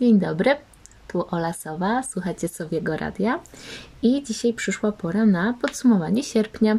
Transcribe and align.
Dzień 0.00 0.18
dobry, 0.18 0.56
tu 1.08 1.24
Ola 1.30 1.52
Sowa, 1.52 2.02
słuchacie 2.02 2.48
Sowiego 2.48 2.96
Radia 2.96 3.40
i 4.02 4.22
dzisiaj 4.22 4.52
przyszła 4.52 4.92
pora 4.92 5.26
na 5.26 5.54
podsumowanie 5.62 6.22
sierpnia. 6.22 6.78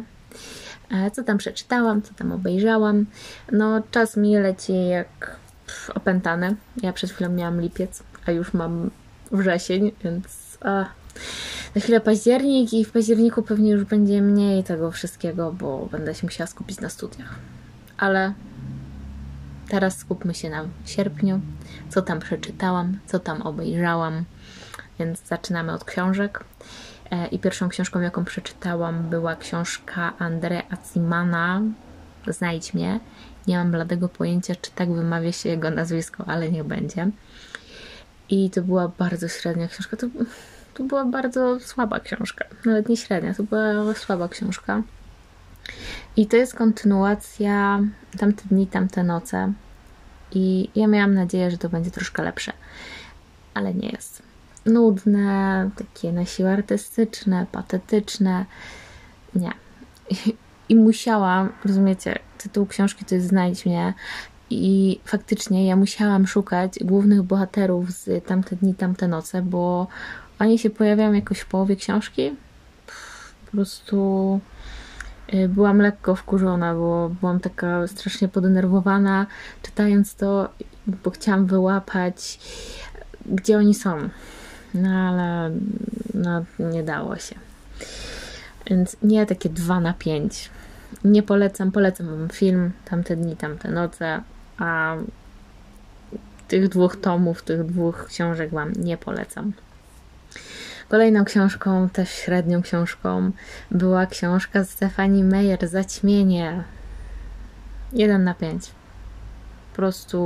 E, 0.90 1.10
co 1.10 1.22
tam 1.22 1.38
przeczytałam, 1.38 2.02
co 2.02 2.14
tam 2.14 2.32
obejrzałam? 2.32 3.06
No, 3.52 3.82
czas 3.90 4.16
mi 4.16 4.36
leci 4.36 4.88
jak 4.88 5.36
opętany. 5.94 6.56
Ja 6.82 6.92
przed 6.92 7.10
chwilą 7.10 7.30
miałam 7.30 7.60
lipiec, 7.60 8.02
a 8.26 8.30
już 8.30 8.54
mam 8.54 8.90
wrzesień, 9.32 9.92
więc 10.04 10.58
a, 10.60 10.84
za 11.74 11.80
chwilę 11.80 12.00
październik 12.00 12.72
i 12.72 12.84
w 12.84 12.92
październiku 12.92 13.42
pewnie 13.42 13.70
już 13.70 13.84
będzie 13.84 14.22
mniej 14.22 14.64
tego 14.64 14.90
wszystkiego, 14.90 15.52
bo 15.52 15.88
będę 15.92 16.14
się 16.14 16.26
musiała 16.26 16.46
skupić 16.46 16.80
na 16.80 16.88
studiach. 16.88 17.34
Ale 17.98 18.32
teraz 19.68 19.98
skupmy 19.98 20.34
się 20.34 20.50
na 20.50 20.64
sierpniu, 20.86 21.40
co 21.88 22.02
tam 22.02 22.20
przeczytałam, 22.20 22.98
co 23.06 23.18
tam 23.18 23.42
obejrzałam. 23.42 24.24
Więc 24.98 25.26
zaczynamy 25.26 25.72
od 25.72 25.84
książek. 25.84 26.44
E, 27.10 27.26
I 27.26 27.38
pierwszą 27.38 27.68
książką, 27.68 28.00
jaką 28.00 28.24
przeczytałam, 28.24 29.10
była 29.10 29.36
książka 29.36 30.12
Andrea 30.18 30.62
Acimana 30.70 31.62
Znajdź 32.26 32.74
mnie. 32.74 33.00
Nie 33.46 33.58
mam 33.58 33.70
bladego 33.70 34.08
pojęcia, 34.08 34.54
czy 34.54 34.70
tak 34.70 34.92
wymawia 34.92 35.32
się 35.32 35.48
jego 35.48 35.70
nazwisko, 35.70 36.24
ale 36.26 36.50
niech 36.50 36.64
będzie. 36.64 37.10
I 38.28 38.50
to 38.50 38.62
była 38.62 38.88
bardzo 38.88 39.28
średnia 39.28 39.68
książka. 39.68 39.96
To, 39.96 40.06
to 40.74 40.84
była 40.84 41.04
bardzo 41.04 41.60
słaba 41.60 42.00
książka. 42.00 42.44
Nawet 42.64 42.88
nie 42.88 42.96
średnia, 42.96 43.34
to 43.34 43.42
była 43.42 43.94
słaba 43.94 44.28
książka. 44.28 44.82
I 46.16 46.26
to 46.26 46.36
jest 46.36 46.54
kontynuacja 46.54 47.80
tamte 48.18 48.42
dni, 48.50 48.66
tamte 48.66 49.04
noce. 49.04 49.52
I 50.32 50.68
ja 50.74 50.86
miałam 50.86 51.14
nadzieję, 51.14 51.50
że 51.50 51.58
to 51.58 51.68
będzie 51.68 51.90
troszkę 51.90 52.22
lepsze, 52.22 52.52
ale 53.54 53.74
nie 53.74 53.88
jest. 53.88 54.22
Nudne, 54.66 55.70
takie 55.76 56.12
na 56.12 56.24
siłę 56.24 56.52
artystyczne, 56.52 57.46
patetyczne. 57.52 58.44
Nie. 59.34 59.50
I, 60.68 60.76
musiałam, 60.76 61.52
rozumiecie, 61.64 62.18
tytuł 62.38 62.66
książki 62.66 63.04
to 63.04 63.14
jest 63.14 63.28
Znajdź 63.28 63.66
mnie. 63.66 63.94
I 64.50 65.00
faktycznie 65.04 65.66
ja 65.66 65.76
musiałam 65.76 66.26
szukać 66.26 66.78
głównych 66.84 67.22
bohaterów 67.22 67.90
z 67.90 68.26
tamte 68.26 68.56
dni, 68.56 68.74
tamte 68.74 69.08
noce, 69.08 69.42
bo 69.42 69.86
oni 70.38 70.58
się 70.58 70.70
pojawiają 70.70 71.12
jakoś 71.12 71.38
w 71.38 71.46
połowie 71.46 71.76
książki. 71.76 72.36
Po 73.46 73.50
prostu 73.52 74.40
byłam 75.48 75.78
lekko 75.78 76.14
wkurzona, 76.14 76.74
bo 76.74 77.08
byłam 77.20 77.40
taka 77.40 77.86
strasznie 77.86 78.28
podenerwowana 78.28 79.26
czytając 79.62 80.14
to, 80.14 80.48
bo 80.86 81.10
chciałam 81.10 81.46
wyłapać, 81.46 82.40
gdzie 83.26 83.58
oni 83.58 83.74
są. 83.74 84.08
No 84.74 84.90
ale 84.90 85.50
no, 86.14 86.44
nie 86.58 86.82
dało 86.82 87.16
się. 87.16 87.34
Więc 88.66 88.96
nie 89.02 89.26
takie 89.26 89.48
dwa 89.48 89.80
na 89.80 89.92
pięć. 89.92 90.50
Nie 91.04 91.22
polecam, 91.22 91.72
polecam 91.72 92.06
wam 92.06 92.28
film 92.28 92.70
Tamte 92.84 93.16
dni, 93.16 93.36
tamte 93.36 93.70
noce, 93.70 94.22
a 94.58 94.96
tych 96.48 96.68
dwóch 96.68 96.96
tomów, 96.96 97.42
tych 97.42 97.64
dwóch 97.64 98.06
książek 98.06 98.50
wam 98.50 98.72
nie 98.72 98.96
polecam. 98.96 99.52
Kolejną 100.92 101.24
książką, 101.24 101.88
też 101.88 102.10
średnią 102.10 102.62
książką, 102.62 103.32
była 103.70 104.06
książka 104.06 104.64
Stefani 104.64 105.24
Meyer 105.24 105.68
Zaćmienie. 105.68 106.64
1 107.92 108.24
na 108.24 108.34
5. 108.34 108.70
Po 109.70 109.76
prostu 109.76 110.18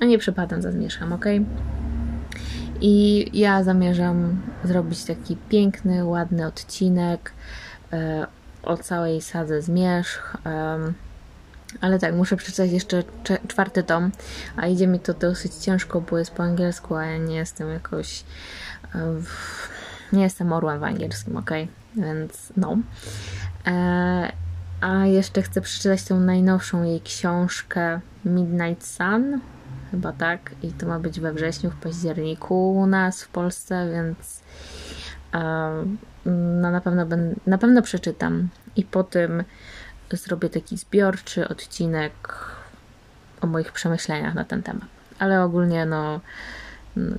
no 0.00 0.06
nie 0.06 0.18
przypadam 0.18 0.62
za 0.62 0.72
zmierzcham, 0.72 1.12
ok? 1.12 1.24
I 2.80 3.26
ja 3.38 3.62
zamierzam 3.62 4.42
zrobić 4.64 5.04
taki 5.04 5.36
piękny, 5.48 6.04
ładny 6.04 6.46
odcinek 6.46 7.32
e, 7.92 8.26
o 8.62 8.76
całej 8.76 9.20
sadze 9.20 9.62
zmierzch. 9.62 10.36
E, 11.74 11.78
ale 11.80 11.98
tak, 11.98 12.14
muszę 12.14 12.36
przeczytać 12.36 12.70
jeszcze 12.70 13.02
czwarty 13.48 13.82
tom, 13.82 14.10
a 14.56 14.66
idzie 14.66 14.86
mi 14.86 15.00
to 15.00 15.14
dosyć 15.14 15.54
ciężko, 15.54 16.00
bo 16.00 16.18
jest 16.18 16.30
po 16.30 16.42
angielsku, 16.42 16.94
a 16.94 17.06
ja 17.06 17.18
nie 17.18 17.36
jestem 17.36 17.68
jakoś. 17.68 18.24
Nie 20.12 20.22
jestem 20.22 20.52
orłem 20.52 20.80
w 20.80 20.84
angielskim, 20.84 21.36
ok? 21.36 21.50
Więc 21.96 22.52
no. 22.56 22.76
E, 23.66 24.32
a 24.80 25.06
jeszcze 25.06 25.42
chcę 25.42 25.60
przeczytać 25.60 26.04
tą 26.04 26.20
najnowszą 26.20 26.82
jej 26.82 27.00
książkę 27.00 28.00
Midnight 28.24 28.86
Sun. 28.86 29.40
Chyba 29.90 30.12
tak. 30.12 30.50
I 30.62 30.72
to 30.72 30.86
ma 30.86 30.98
być 30.98 31.20
we 31.20 31.32
wrześniu, 31.32 31.70
w 31.70 31.76
październiku 31.76 32.72
u 32.72 32.86
nas 32.86 33.22
w 33.22 33.28
Polsce, 33.28 33.90
więc 33.92 34.42
no 36.60 36.70
na 36.70 36.80
pewno, 36.80 37.06
na 37.46 37.58
pewno 37.58 37.82
przeczytam. 37.82 38.48
I 38.76 38.84
po 38.84 39.04
tym 39.04 39.44
zrobię 40.16 40.48
taki 40.50 40.76
zbiorczy 40.76 41.48
odcinek 41.48 42.34
o 43.40 43.46
moich 43.46 43.72
przemyśleniach 43.72 44.34
na 44.34 44.44
ten 44.44 44.62
temat. 44.62 44.88
Ale 45.18 45.42
ogólnie 45.42 45.86
no, 45.86 46.20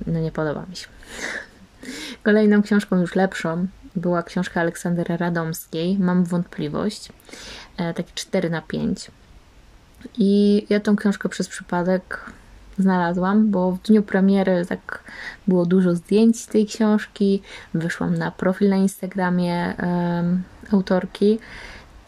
no 0.06 0.20
nie 0.20 0.32
podoba 0.32 0.66
mi 0.66 0.76
się. 0.76 0.86
Kolejną 2.22 2.62
książką 2.62 3.00
już 3.00 3.14
lepszą 3.14 3.66
była 3.96 4.22
książka 4.22 4.60
Aleksandry 4.60 5.16
Radomskiej 5.16 5.98
Mam 5.98 6.24
wątpliwość. 6.24 7.08
E, 7.76 7.94
taki 7.94 8.12
4 8.14 8.50
na 8.50 8.62
5. 8.62 9.10
I 10.18 10.66
ja 10.70 10.80
tą 10.80 10.96
książkę 10.96 11.28
przez 11.28 11.48
przypadek 11.48 12.30
znalazłam, 12.78 13.50
bo 13.50 13.72
w 13.72 13.82
dniu 13.82 14.02
premiery 14.02 14.66
tak 14.66 15.04
było 15.48 15.66
dużo 15.66 15.94
zdjęć 15.94 16.46
tej 16.46 16.66
książki. 16.66 17.42
Wyszłam 17.74 18.18
na 18.18 18.30
profil 18.30 18.68
na 18.68 18.76
Instagramie 18.76 19.74
autorki 20.72 21.38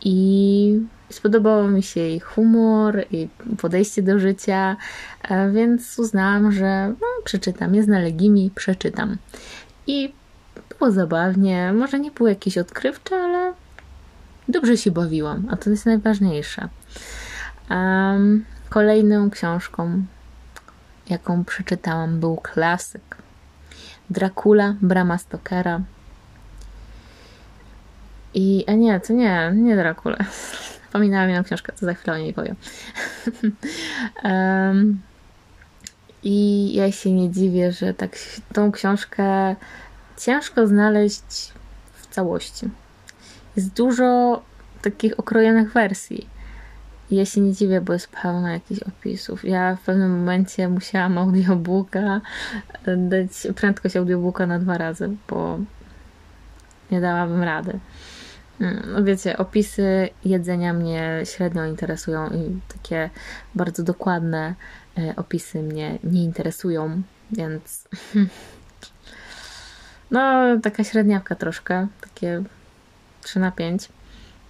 i 0.04 0.80
spodobał 1.10 1.68
mi 1.68 1.82
się 1.82 2.00
jej 2.00 2.20
humor 2.20 3.04
i 3.10 3.28
podejście 3.58 4.02
do 4.02 4.18
życia, 4.18 4.76
e, 5.22 5.50
więc 5.50 5.98
uznałam, 5.98 6.52
że 6.52 6.88
no, 6.88 7.06
przeczytam. 7.24 7.74
Jest 7.74 7.88
na 7.88 7.98
Legimi, 7.98 8.50
przeczytam. 8.54 9.16
I 9.86 10.12
było 10.78 10.90
zabawnie, 10.90 11.72
może 11.72 12.00
nie 12.00 12.10
było 12.10 12.28
jakieś 12.28 12.58
odkrywcze, 12.58 13.16
ale 13.16 13.52
dobrze 14.48 14.76
się 14.76 14.90
bawiłam, 14.90 15.48
a 15.50 15.56
to 15.56 15.70
jest 15.70 15.86
najważniejsze. 15.86 16.68
Um, 17.70 18.44
kolejną 18.68 19.30
książką, 19.30 20.02
jaką 21.08 21.44
przeczytałam, 21.44 22.20
był 22.20 22.36
klasyk. 22.36 23.16
Dracula 24.10 24.74
Brama 24.82 25.18
Stokera 25.18 25.80
i, 28.34 28.64
a 28.66 28.72
nie, 28.72 29.00
to 29.00 29.12
nie, 29.12 29.52
nie 29.54 29.76
Dracula. 29.76 30.16
Pominęłam 30.92 31.28
jedną 31.28 31.44
książkę, 31.44 31.72
to 31.80 31.86
za 31.86 31.94
chwilę 31.94 32.16
o 32.16 32.18
niej 32.18 32.34
powiem. 32.34 32.56
um, 34.24 35.00
I 36.22 36.68
ja 36.74 36.92
się 36.92 37.12
nie 37.12 37.30
dziwię, 37.30 37.72
że 37.72 37.94
tak 37.94 38.18
tą 38.52 38.72
książkę 38.72 39.56
ciężko 40.16 40.66
znaleźć 40.66 41.52
w 41.94 42.06
całości. 42.06 42.68
Jest 43.56 43.72
dużo 43.72 44.42
takich 44.82 45.20
okrojonych 45.20 45.72
wersji. 45.72 46.28
I 47.10 47.16
ja 47.16 47.24
się 47.24 47.40
nie 47.40 47.52
dziwię, 47.52 47.80
bo 47.80 47.92
jest 47.92 48.08
pełno 48.22 48.48
jakichś 48.48 48.82
opisów. 48.82 49.44
Ja 49.44 49.76
w 49.76 49.80
pewnym 49.80 50.18
momencie 50.18 50.68
musiałam 50.68 51.18
audiobooka 51.18 52.20
dać 52.96 53.30
prędkość 53.56 53.96
audiobooka 53.96 54.46
na 54.46 54.58
dwa 54.58 54.78
razy, 54.78 55.10
bo 55.28 55.58
nie 56.90 57.00
dałabym 57.00 57.42
rady. 57.42 57.78
No 58.86 59.04
wiecie, 59.04 59.38
opisy 59.38 60.08
jedzenia 60.24 60.72
mnie 60.72 61.20
średnio 61.24 61.66
interesują 61.66 62.30
i 62.30 62.60
takie 62.72 63.10
bardzo 63.54 63.82
dokładne 63.82 64.54
e, 64.98 65.16
opisy 65.16 65.62
mnie 65.62 65.98
nie 66.04 66.24
interesują, 66.24 67.02
więc 67.32 67.88
no 70.10 70.42
taka 70.62 70.84
średniawka 70.84 71.34
troszkę, 71.34 71.86
takie 72.00 72.42
3 73.22 73.40
na 73.40 73.52
5. 73.52 73.88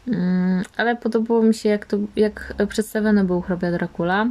Mm, 0.08 0.62
ale 0.76 0.96
podobało 0.96 1.42
mi 1.42 1.54
się, 1.54 1.69
jak, 1.69 1.86
to, 1.86 1.96
jak 2.16 2.54
przedstawiony 2.69 3.25
był 3.25 3.40
hrabia 3.40 3.70
Dracula 3.70 4.26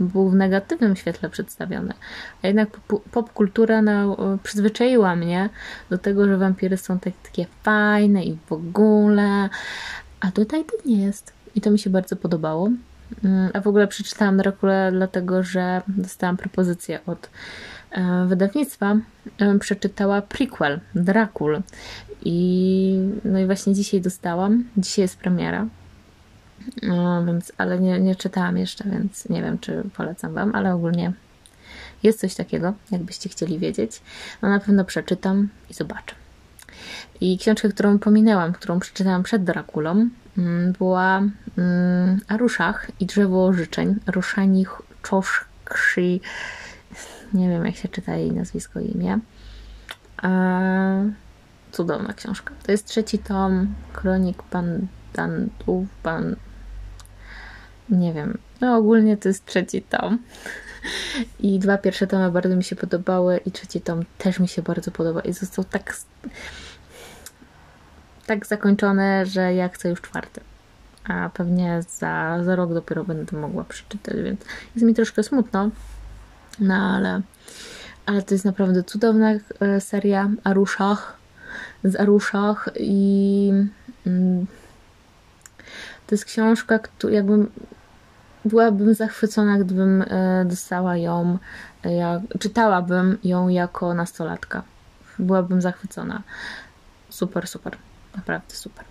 był 0.00 0.30
w 0.30 0.34
negatywnym 0.34 0.96
świetle 0.96 1.30
przedstawiony. 1.30 1.94
A 2.42 2.46
jednak 2.46 2.80
popkultura 3.12 3.82
no, 3.82 4.16
przyzwyczaiła 4.42 5.16
mnie 5.16 5.48
do 5.90 5.98
tego, 5.98 6.26
że 6.26 6.36
wampiry 6.36 6.76
są 6.76 6.98
tak, 6.98 7.12
takie 7.22 7.46
fajne 7.62 8.24
i 8.24 8.38
w 8.46 8.52
ogóle, 8.52 9.48
a 10.20 10.30
tutaj 10.30 10.64
to 10.64 10.88
nie 10.88 11.06
jest. 11.06 11.32
I 11.54 11.60
to 11.60 11.70
mi 11.70 11.78
się 11.78 11.90
bardzo 11.90 12.16
podobało. 12.16 12.70
Mm, 13.24 13.50
a 13.54 13.60
w 13.60 13.66
ogóle 13.66 13.88
przeczytałam 13.88 14.36
Dracula 14.36 14.90
dlatego, 14.90 15.42
że 15.42 15.82
dostałam 15.88 16.36
propozycję 16.36 17.00
od 17.06 17.30
e, 17.90 18.26
wydawnictwa. 18.26 18.96
E, 19.38 19.58
przeczytała 19.58 20.22
prequel 20.22 20.80
Dracul. 20.94 21.60
I 22.24 22.98
no 23.24 23.38
i 23.38 23.46
właśnie 23.46 23.74
dzisiaj 23.74 24.00
dostałam. 24.00 24.64
Dzisiaj 24.76 25.02
jest 25.02 25.18
premiera. 25.18 25.66
No, 26.82 27.24
więc, 27.24 27.52
ale 27.58 27.80
nie, 27.80 28.00
nie 28.00 28.16
czytałam 28.16 28.56
jeszcze, 28.56 28.84
więc 28.90 29.28
nie 29.28 29.42
wiem, 29.42 29.58
czy 29.58 29.82
polecam 29.96 30.34
Wam, 30.34 30.54
ale 30.54 30.74
ogólnie 30.74 31.12
Jest 32.02 32.20
coś 32.20 32.34
takiego, 32.34 32.74
jakbyście 32.90 33.28
chcieli 33.28 33.58
wiedzieć. 33.58 34.02
No 34.42 34.48
na 34.48 34.60
pewno 34.60 34.84
przeczytam 34.84 35.48
i 35.70 35.74
zobaczę. 35.74 36.14
I 37.20 37.38
książkę, 37.38 37.68
którą 37.68 37.98
pominęłam, 37.98 38.52
którą 38.52 38.80
przeczytałam 38.80 39.22
przed 39.22 39.44
Drakulą, 39.44 40.08
mm, 40.38 40.72
była 40.72 41.22
mm, 41.58 42.20
Aruszach 42.28 42.90
i 43.00 43.06
Drzewo 43.06 43.52
Życzeń. 43.52 43.94
Ruszani 44.06 44.66
Czoszkrzy. 45.02 46.20
Nie 47.34 47.48
wiem, 47.48 47.66
jak 47.66 47.76
się 47.76 47.88
czyta 47.88 48.16
jej 48.16 48.32
nazwisko 48.32 48.80
i 48.80 48.96
imię. 48.96 49.18
Cudowna 51.72 52.12
książka. 52.12 52.54
To 52.62 52.72
jest 52.72 52.86
trzeci 52.86 53.18
tom 53.18 53.74
Kronik 53.92 54.42
Pandantów. 54.42 55.88
Pan... 56.02 56.36
Nie 57.90 58.12
wiem. 58.12 58.38
No 58.60 58.76
ogólnie 58.76 59.16
to 59.16 59.28
jest 59.28 59.46
trzeci 59.46 59.82
tom. 59.82 60.18
I 61.40 61.58
dwa 61.58 61.78
pierwsze 61.78 62.06
tomy 62.06 62.30
bardzo 62.30 62.56
mi 62.56 62.64
się 62.64 62.76
podobały 62.76 63.40
i 63.46 63.50
trzeci 63.50 63.80
tom 63.80 64.04
też 64.18 64.40
mi 64.40 64.48
się 64.48 64.62
bardzo 64.62 64.90
podoba 64.90 65.20
i 65.20 65.32
został 65.32 65.64
tak 65.64 65.96
tak 68.26 68.46
zakończone, 68.46 69.26
że 69.26 69.54
ja 69.54 69.68
chcę 69.68 69.88
już 69.88 70.00
czwarty. 70.00 70.40
A 71.04 71.30
pewnie 71.34 71.82
za, 71.82 72.44
za 72.44 72.56
rok 72.56 72.74
dopiero 72.74 73.04
będę 73.04 73.36
mogła 73.36 73.64
przeczytać, 73.64 74.16
więc 74.24 74.40
jest 74.74 74.86
mi 74.86 74.94
troszkę 74.94 75.22
smutno. 75.22 75.70
No 76.58 76.74
ale, 76.74 77.20
ale 78.06 78.22
to 78.22 78.34
jest 78.34 78.44
naprawdę 78.44 78.82
cudowna 78.82 79.30
e, 79.60 79.80
seria 79.80 80.30
Aruszach 80.44 81.20
z 81.84 81.96
Aruszach 81.96 82.68
i 82.76 83.52
mm, 84.06 84.46
to 86.06 86.14
jest 86.14 86.24
książka, 86.24 86.78
jakbym 87.10 87.50
byłabym 88.44 88.94
zachwycona, 88.94 89.58
gdybym 89.58 90.02
e, 90.02 90.44
dostała 90.44 90.96
ją, 90.96 91.38
e, 91.84 91.94
jak, 91.94 92.22
czytałabym 92.38 93.18
ją 93.24 93.48
jako 93.48 93.94
nastolatka. 93.94 94.62
Byłabym 95.18 95.60
zachwycona. 95.62 96.22
Super, 97.08 97.48
super. 97.48 97.76
Naprawdę 98.16 98.54
super. 98.54 98.84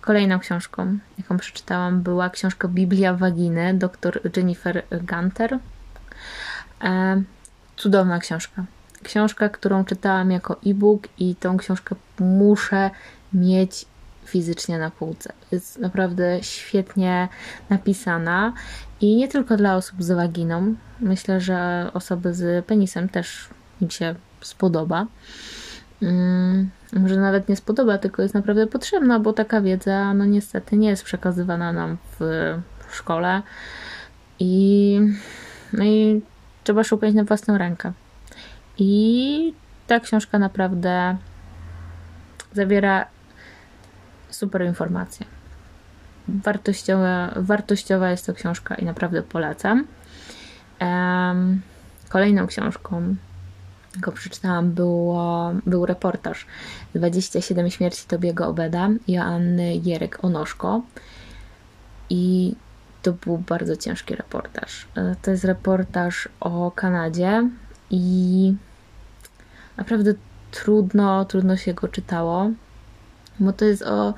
Kolejną 0.00 0.38
książką, 0.38 0.98
jaką 1.18 1.36
przeczytałam, 1.36 2.02
była 2.02 2.30
książka 2.30 2.68
Biblia 2.68 3.14
Waginy, 3.14 3.74
dr 3.74 4.20
Jennifer 4.36 4.82
Gunter. 4.90 5.58
E, 6.84 7.22
cudowna 7.76 8.18
książka. 8.18 8.64
Książka, 9.02 9.48
którą 9.48 9.84
czytałam 9.84 10.30
jako 10.30 10.56
e-book 10.66 11.08
i 11.18 11.34
tą 11.34 11.56
książkę 11.56 11.94
muszę 12.18 12.90
mieć 13.32 13.86
fizycznie 14.24 14.78
na 14.78 14.90
półce. 14.90 15.32
Jest 15.52 15.78
naprawdę 15.78 16.38
świetnie 16.42 17.28
napisana 17.70 18.52
i 19.00 19.16
nie 19.16 19.28
tylko 19.28 19.56
dla 19.56 19.76
osób 19.76 20.02
z 20.02 20.10
waginą. 20.10 20.74
Myślę, 21.00 21.40
że 21.40 21.90
osoby 21.94 22.34
z 22.34 22.66
penisem 22.66 23.08
też 23.08 23.48
im 23.80 23.90
się 23.90 24.14
spodoba. 24.40 25.06
Hmm, 26.00 26.70
może 26.92 27.16
nawet 27.16 27.48
nie 27.48 27.56
spodoba, 27.56 27.98
tylko 27.98 28.22
jest 28.22 28.34
naprawdę 28.34 28.66
potrzebna, 28.66 29.20
bo 29.20 29.32
taka 29.32 29.60
wiedza, 29.60 30.14
no 30.14 30.24
niestety, 30.24 30.76
nie 30.76 30.88
jest 30.88 31.04
przekazywana 31.04 31.72
nam 31.72 31.96
w, 32.20 32.24
w 32.88 32.96
szkole 32.96 33.42
i, 34.38 35.00
no 35.72 35.84
i 35.84 36.22
trzeba 36.64 36.84
szukać 36.84 37.14
na 37.14 37.24
własną 37.24 37.58
rękę. 37.58 37.92
I 38.78 39.54
ta 39.86 40.00
książka 40.00 40.38
naprawdę 40.38 41.16
zawiera 42.52 43.06
super 44.32 44.64
informacje. 44.64 45.26
Wartościowa, 46.28 47.32
wartościowa 47.36 48.10
jest 48.10 48.26
to 48.26 48.34
książka 48.34 48.74
i 48.74 48.84
naprawdę 48.84 49.22
polecam. 49.22 49.86
Kolejną 52.08 52.46
książką, 52.46 53.16
jaką 53.96 54.12
przeczytałam, 54.12 54.72
było, 54.72 55.52
był 55.66 55.86
reportaż 55.86 56.46
27 56.94 57.70
śmierci 57.70 58.04
Tobiego 58.08 58.46
Obeda 58.46 58.88
Joanny 59.08 59.80
Jerek-Onoszko. 59.84 60.80
I 62.10 62.54
to 63.02 63.12
był 63.12 63.38
bardzo 63.38 63.76
ciężki 63.76 64.16
reportaż. 64.16 64.86
E, 64.94 65.16
to 65.22 65.30
jest 65.30 65.44
reportaż 65.44 66.28
o 66.40 66.70
Kanadzie 66.70 67.48
i 67.90 68.54
naprawdę 69.76 70.14
trudno, 70.50 71.24
trudno 71.24 71.56
się 71.56 71.74
go 71.74 71.88
czytało 71.88 72.50
bo 73.42 73.52
to 73.52 73.64
jest 73.64 73.82
o. 73.82 74.14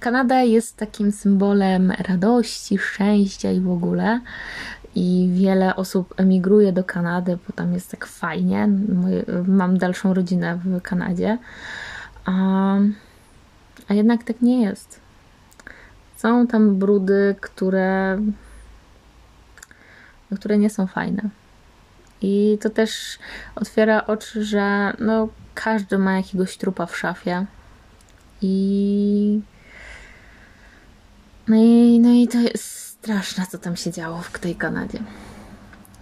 Kanada 0.00 0.42
jest 0.42 0.76
takim 0.76 1.12
symbolem 1.12 1.90
radości, 1.90 2.78
szczęścia 2.78 3.52
i 3.52 3.60
w 3.60 3.70
ogóle. 3.70 4.20
I 4.94 5.30
wiele 5.32 5.76
osób 5.76 6.14
emigruje 6.16 6.72
do 6.72 6.84
Kanady, 6.84 7.38
bo 7.46 7.52
tam 7.52 7.74
jest 7.74 7.90
tak 7.90 8.06
fajnie. 8.06 8.68
Mam 9.46 9.78
dalszą 9.78 10.14
rodzinę 10.14 10.56
w 10.64 10.80
Kanadzie. 10.80 11.38
A, 12.24 12.32
a 13.88 13.94
jednak 13.94 14.24
tak 14.24 14.42
nie 14.42 14.62
jest. 14.62 15.00
Są 16.16 16.46
tam 16.46 16.76
brudy, 16.76 17.34
które, 17.40 18.18
które 20.36 20.58
nie 20.58 20.70
są 20.70 20.86
fajne. 20.86 21.22
I 22.22 22.58
to 22.60 22.70
też 22.70 23.18
otwiera 23.54 24.06
oczy, 24.06 24.44
że 24.44 24.92
no, 24.98 25.28
każdy 25.54 25.98
ma 25.98 26.16
jakiegoś 26.16 26.56
trupa 26.56 26.86
w 26.86 26.96
szafie 26.96 27.46
i 28.42 29.40
no 31.48 31.56
i, 31.56 32.00
no 32.00 32.10
i 32.10 32.28
to 32.28 32.38
jest 32.38 32.64
straszne, 32.64 33.46
co 33.46 33.58
tam 33.58 33.76
się 33.76 33.92
działo 33.92 34.18
w 34.18 34.38
tej 34.38 34.56
Kanadzie. 34.56 34.98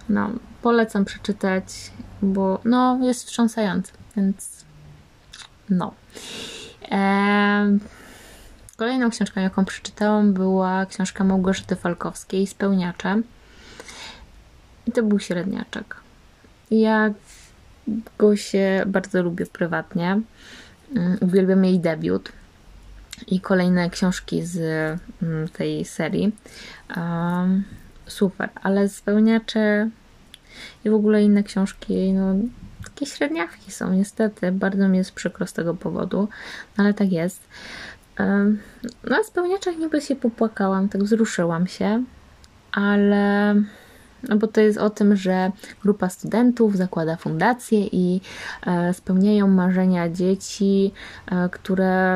No, 0.09 0.29
polecam 0.61 1.05
przeczytać, 1.05 1.65
bo 2.21 2.59
no, 2.65 2.99
jest 3.01 3.23
wstrząsający, 3.23 3.91
więc 4.17 4.65
no. 5.69 5.93
Eee, 6.91 7.79
kolejną 8.77 9.09
książką, 9.09 9.41
jaką 9.41 9.65
przeczytałam, 9.65 10.33
była 10.33 10.85
książka 10.85 11.23
Małgorzaty 11.23 11.75
Falkowskiej, 11.75 12.47
Spełniacze. 12.47 13.21
I 14.87 14.91
to 14.91 15.03
był 15.03 15.19
średniaczek. 15.19 15.95
Ja 16.71 17.13
go 18.17 18.35
się 18.35 18.83
bardzo 18.87 19.23
lubię 19.23 19.45
prywatnie. 19.45 20.21
Mm, 20.95 21.17
uwielbiam 21.21 21.65
jej 21.65 21.79
debiut 21.79 22.31
i 23.27 23.39
kolejne 23.39 23.89
książki 23.89 24.45
z 24.45 24.57
mm, 25.23 25.47
tej 25.47 25.85
serii. 25.85 26.35
super, 28.07 28.49
ale 28.63 28.89
spełniacze 28.89 29.89
i 30.85 30.89
w 30.89 30.93
ogóle 30.93 31.23
inne 31.23 31.43
książki, 31.43 32.13
no 32.13 32.35
takie 32.83 33.05
średniawki 33.05 33.71
są, 33.71 33.93
niestety. 33.93 34.51
Bardzo 34.51 34.87
mi 34.87 34.97
jest 34.97 35.11
przykro 35.11 35.47
z 35.47 35.53
tego 35.53 35.73
powodu, 35.73 36.27
no, 36.77 36.83
ale 36.83 36.93
tak 36.93 37.11
jest. 37.11 37.47
No, 39.09 39.17
a 39.19 39.23
spełniaczach 39.23 39.77
niby 39.77 40.01
się 40.01 40.15
popłakałam, 40.15 40.89
tak 40.89 41.03
wzruszyłam 41.03 41.67
się, 41.67 42.03
ale 42.71 43.55
no 44.29 44.37
bo 44.37 44.47
to 44.47 44.61
jest 44.61 44.77
o 44.77 44.89
tym, 44.89 45.15
że 45.15 45.51
grupa 45.83 46.09
studentów 46.09 46.77
zakłada 46.77 47.15
fundację 47.15 47.79
i 47.91 48.21
e, 48.67 48.93
spełniają 48.93 49.47
marzenia 49.47 50.09
dzieci, 50.09 50.91
e, 51.31 51.49
które 51.49 52.15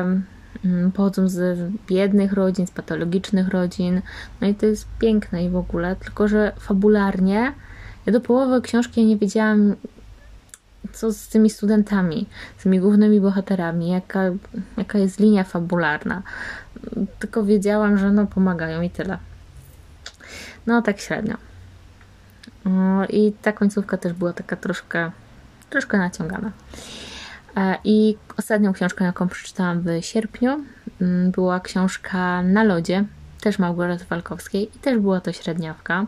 mm, 0.64 0.92
pochodzą 0.92 1.28
z 1.28 1.58
biednych 1.86 2.32
rodzin, 2.32 2.66
z 2.66 2.70
patologicznych 2.70 3.48
rodzin. 3.48 4.02
No 4.40 4.48
i 4.48 4.54
to 4.54 4.66
jest 4.66 4.86
piękne 4.98 5.44
i 5.44 5.50
w 5.50 5.56
ogóle, 5.56 5.96
tylko 5.96 6.28
że 6.28 6.52
fabularnie 6.58 7.52
ja 8.06 8.12
do 8.12 8.20
połowy 8.20 8.62
książki 8.62 9.04
nie 9.04 9.16
wiedziałam, 9.16 9.76
co 10.92 11.12
z 11.12 11.28
tymi 11.28 11.50
studentami, 11.50 12.26
z 12.58 12.62
tymi 12.62 12.80
głównymi 12.80 13.20
bohaterami, 13.20 13.88
jaka, 13.88 14.22
jaka 14.76 14.98
jest 14.98 15.20
linia 15.20 15.44
fabularna. 15.44 16.22
Tylko 17.18 17.44
wiedziałam, 17.44 17.98
że 17.98 18.12
no 18.12 18.26
pomagają 18.26 18.82
i 18.82 18.90
tyle. 18.90 19.18
No 20.66 20.82
tak 20.82 21.00
średnio. 21.00 21.47
I 23.08 23.32
ta 23.42 23.52
końcówka 23.52 23.96
też 23.96 24.12
była 24.12 24.32
taka 24.32 24.56
troszkę, 24.56 25.10
troszkę 25.70 25.98
naciągana. 25.98 26.50
E, 27.56 27.78
I 27.84 28.16
ostatnią 28.36 28.72
książką, 28.72 29.04
jaką 29.04 29.28
przeczytałam 29.28 29.80
w 29.80 30.04
sierpniu, 30.04 30.64
mm, 31.00 31.30
była 31.30 31.60
książka 31.60 32.42
Na 32.42 32.64
lodzie, 32.64 33.04
też 33.40 33.58
Małgorzaty 33.58 34.04
Walkowskiej 34.04 34.76
i 34.76 34.78
też 34.78 34.98
była 34.98 35.20
to 35.20 35.32
średniawka. 35.32 36.06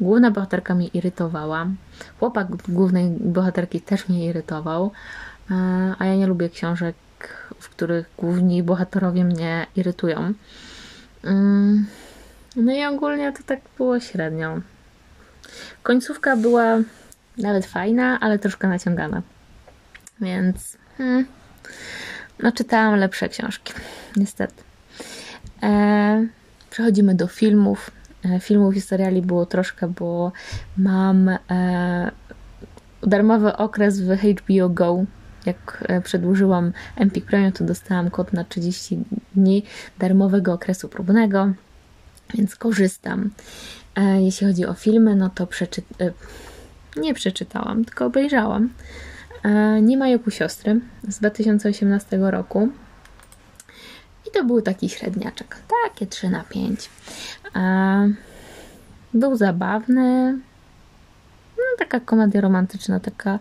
Główna 0.00 0.30
bohaterka 0.30 0.74
mnie 0.74 0.86
irytowała. 0.86 1.66
Chłopak 2.18 2.46
głównej 2.68 3.10
bohaterki 3.10 3.80
też 3.80 4.08
mnie 4.08 4.26
irytował, 4.26 4.92
e, 5.50 5.54
a 5.98 6.04
ja 6.04 6.16
nie 6.16 6.26
lubię 6.26 6.48
książek, 6.48 6.94
w 7.58 7.68
których 7.68 8.10
główni 8.18 8.62
bohaterowie 8.62 9.24
mnie 9.24 9.66
irytują. 9.76 10.32
Mm, 11.24 11.86
no 12.56 12.72
i 12.72 12.84
ogólnie 12.84 13.32
to 13.32 13.42
tak 13.46 13.60
było 13.76 14.00
średnio. 14.00 14.60
Końcówka 15.82 16.36
była 16.36 16.78
nawet 17.38 17.66
fajna, 17.66 18.20
ale 18.20 18.38
troszkę 18.38 18.68
naciągana. 18.68 19.22
Więc 20.20 20.76
hmm, 20.98 21.26
no 22.42 22.52
czytałam 22.52 22.98
lepsze 22.98 23.28
książki, 23.28 23.72
niestety. 24.16 24.62
E, 25.62 26.26
przechodzimy 26.70 27.14
do 27.14 27.26
filmów. 27.26 27.90
e, 28.24 28.40
filmów 28.40 28.76
i 28.76 28.80
seriali 28.80 29.22
było 29.22 29.46
troszkę, 29.46 29.88
bo 29.88 30.32
mam 30.76 31.28
e, 31.28 32.10
darmowy 33.02 33.56
okres 33.56 34.00
w 34.00 34.16
HBO 34.16 34.68
Go. 34.68 35.04
Jak 35.46 35.84
e, 35.88 36.00
przedłużyłam 36.00 36.72
Empik 36.96 37.24
Premium, 37.24 37.52
to 37.52 37.64
dostałam 37.64 38.10
kod 38.10 38.32
na 38.32 38.44
30 38.44 38.98
dni 39.34 39.62
darmowego 39.98 40.52
okresu 40.52 40.88
próbnego, 40.88 41.52
więc 42.34 42.56
korzystam. 42.56 43.30
E, 43.96 44.22
jeśli 44.22 44.46
chodzi 44.46 44.66
o 44.66 44.74
filmy, 44.74 45.16
no 45.16 45.30
to 45.30 45.46
przeczy... 45.46 45.82
E, 46.00 46.12
nie 46.96 47.14
przeczytałam, 47.14 47.84
tylko 47.84 48.06
obejrzałam. 48.06 48.68
Nie 49.82 49.96
ma 49.96 50.08
joku 50.08 50.30
siostry 50.30 50.80
z 51.08 51.18
2018 51.18 52.18
roku. 52.20 52.68
I 54.28 54.30
to 54.30 54.44
był 54.44 54.62
taki 54.62 54.88
średniaczek, 54.88 55.56
takie 55.84 56.06
3 56.06 56.30
na 56.30 56.44
5. 56.44 56.90
Był 59.14 59.36
zabawny, 59.36 60.38
no, 61.56 61.64
taka 61.78 62.00
komedia 62.00 62.40
romantyczna, 62.40 63.00
taka, 63.00 63.38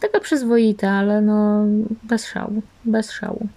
taka 0.00 0.20
przyzwoita, 0.20 0.90
ale 0.90 1.20
no 1.20 1.64
bez 2.02 2.26
szału, 2.26 2.62
bez 2.84 3.10
szału. 3.10 3.48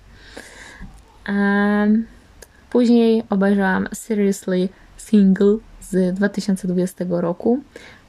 Później 2.70 3.24
obejrzałam 3.30 3.88
Seriously 3.94 4.70
Single 4.98 5.58
z 5.82 6.16
2020 6.16 7.06
roku 7.10 7.60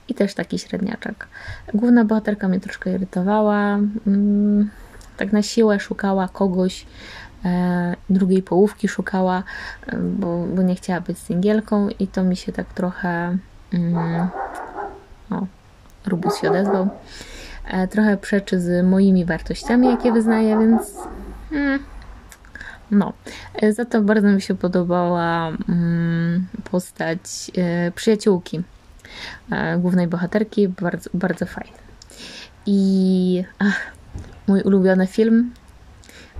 i 0.08 0.14
też 0.14 0.34
taki 0.34 0.58
średniaczek. 0.58 1.26
Główna 1.74 2.04
bohaterka 2.04 2.48
mnie 2.48 2.60
troszkę 2.60 2.94
irytowała. 2.94 3.78
Mm, 4.06 4.70
tak 5.16 5.32
na 5.32 5.42
siłę 5.42 5.80
szukała 5.80 6.28
kogoś, 6.28 6.86
e, 7.44 7.96
drugiej 8.10 8.42
połówki 8.42 8.88
szukała, 8.88 9.42
e, 9.86 9.96
bo, 9.96 10.46
bo 10.46 10.62
nie 10.62 10.74
chciała 10.74 11.00
być 11.00 11.18
singielką 11.18 11.88
i 11.98 12.06
to 12.06 12.24
mi 12.24 12.36
się 12.36 12.52
tak 12.52 12.66
trochę 12.74 13.36
mm, 13.74 14.28
o, 15.30 15.46
Rubus 16.06 16.40
się 16.40 16.50
odezwał 16.50 16.88
e, 17.70 17.88
trochę 17.88 18.16
przeczy 18.16 18.60
z 18.60 18.86
moimi 18.86 19.24
wartościami, 19.24 19.88
jakie 19.88 20.12
wyznaję, 20.12 20.58
więc 20.58 20.82
mm, 21.52 21.78
no. 22.92 23.12
Za 23.70 23.84
to 23.84 24.02
bardzo 24.02 24.28
mi 24.28 24.42
się 24.42 24.54
podobała 24.54 25.48
mm, 25.68 26.46
postać 26.70 27.20
przyjaciółki 27.94 28.62
głównej 29.78 30.08
bohaterki, 30.08 30.68
bardzo, 30.68 31.10
bardzo 31.14 31.46
fajny. 31.46 31.78
I 32.66 33.44
ach, 33.58 33.92
mój 34.48 34.62
ulubiony 34.62 35.06
film 35.06 35.52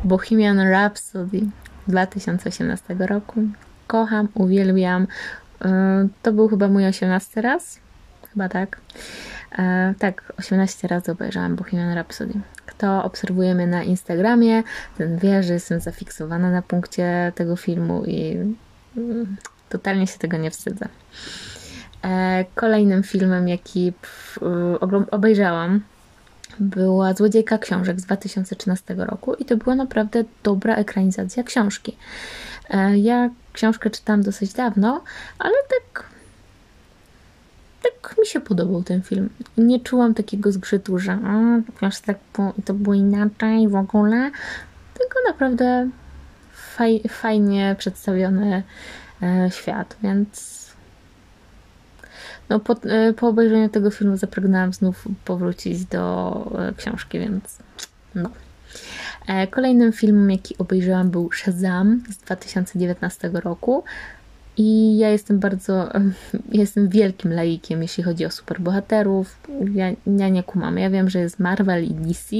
Bohemian 0.05 0.61
Rhapsody 0.61 1.41
2018 1.89 2.95
roku. 2.99 3.41
Kocham, 3.87 4.29
uwielbiam. 4.35 5.07
E, 5.65 6.09
to 6.23 6.33
był 6.33 6.49
chyba 6.49 6.69
mój 6.69 6.87
18 6.87 7.41
raz. 7.41 7.81
Chyba 8.33 8.49
tak. 8.49 8.81
E, 9.59 9.95
tak, 9.99 10.33
18 10.39 10.89
razy 10.89 11.12
obejrzałam 11.12 11.57
Bohemian 11.57 11.95
Rhapsody. 11.95 12.35
Kto 12.67 13.05
obserwuje 13.05 13.55
mnie 13.55 13.67
na 13.67 13.83
Instagramie, 13.83 14.62
ten 14.99 15.19
wie, 15.19 15.43
że 15.43 15.53
jestem 15.53 15.81
zafiksowana 15.81 16.51
na 16.51 16.62
punkcie 16.62 17.33
tego 17.35 17.57
filmu 17.57 18.05
i 18.05 18.37
mm, 18.97 19.37
totalnie 19.69 20.07
się 20.07 20.19
tego 20.19 20.37
nie 20.37 20.51
wstydzę. 20.51 20.89
E, 22.05 22.45
kolejnym 22.55 23.03
filmem, 23.03 23.49
jaki 23.49 23.93
obejrzałam, 25.11 25.81
była 26.61 27.15
Złodziejka 27.15 27.59
Książek 27.59 28.01
z 28.01 28.05
2013 28.05 28.95
roku 28.95 29.35
i 29.35 29.45
to 29.45 29.57
była 29.57 29.75
naprawdę 29.75 30.25
dobra 30.43 30.77
ekranizacja 30.77 31.43
książki. 31.43 31.97
E, 32.71 32.99
ja 32.99 33.31
książkę 33.53 33.91
czytałam 33.91 34.23
dosyć 34.23 34.53
dawno, 34.53 35.03
ale 35.39 35.55
tak 35.69 36.12
tak 37.83 38.19
mi 38.19 38.27
się 38.27 38.41
podobał 38.41 38.83
ten 38.83 39.03
film. 39.03 39.29
Nie 39.57 39.81
czułam 39.81 40.15
takiego 40.15 40.53
zgrzytu, 40.53 40.99
że 40.99 41.12
a, 41.12 41.61
tak 42.07 42.19
to 42.65 42.75
było 42.75 42.95
inaczej 42.95 43.69
w 43.69 43.77
ogóle, 43.77 44.31
tylko 44.95 45.19
naprawdę 45.29 45.89
faj, 46.53 47.03
fajnie 47.09 47.77
przedstawiony 47.79 48.62
e, 49.23 49.51
świat, 49.51 49.97
więc 50.03 50.62
no, 52.49 52.61
po, 52.61 52.73
e, 52.73 53.12
po 53.12 53.29
obejrzeniu 53.29 53.69
tego 53.69 53.91
filmu 53.91 54.17
zapragnęłam 54.17 54.73
znów 54.73 55.05
powrócić 55.25 55.85
do 55.85 56.35
e, 56.59 56.73
książki, 56.77 57.19
więc 57.19 57.59
no. 58.15 58.31
E, 59.27 59.47
kolejnym 59.47 59.93
filmem, 59.93 60.31
jaki 60.31 60.59
obejrzałam, 60.59 61.11
był 61.11 61.33
Shazam 61.33 62.03
z 62.11 62.17
2019 62.17 63.31
roku. 63.35 63.85
I 64.57 64.99
ja 64.99 65.09
jestem 65.09 65.39
bardzo, 65.39 65.89
jestem 66.53 66.89
wielkim 66.89 67.33
laikiem, 67.33 67.83
jeśli 67.83 68.05
chodzi 68.05 68.27
o 68.27 68.31
superbohaterów. 68.31 69.39
Ja, 69.75 69.87
ja 70.07 70.29
nie 70.29 70.43
kumam. 70.43 70.79
Ja 70.79 70.91
wiem, 70.91 71.11
że 71.11 71.19
jest 71.19 71.39
Marvel 71.39 71.85
i 71.85 71.95
DC, 71.95 72.37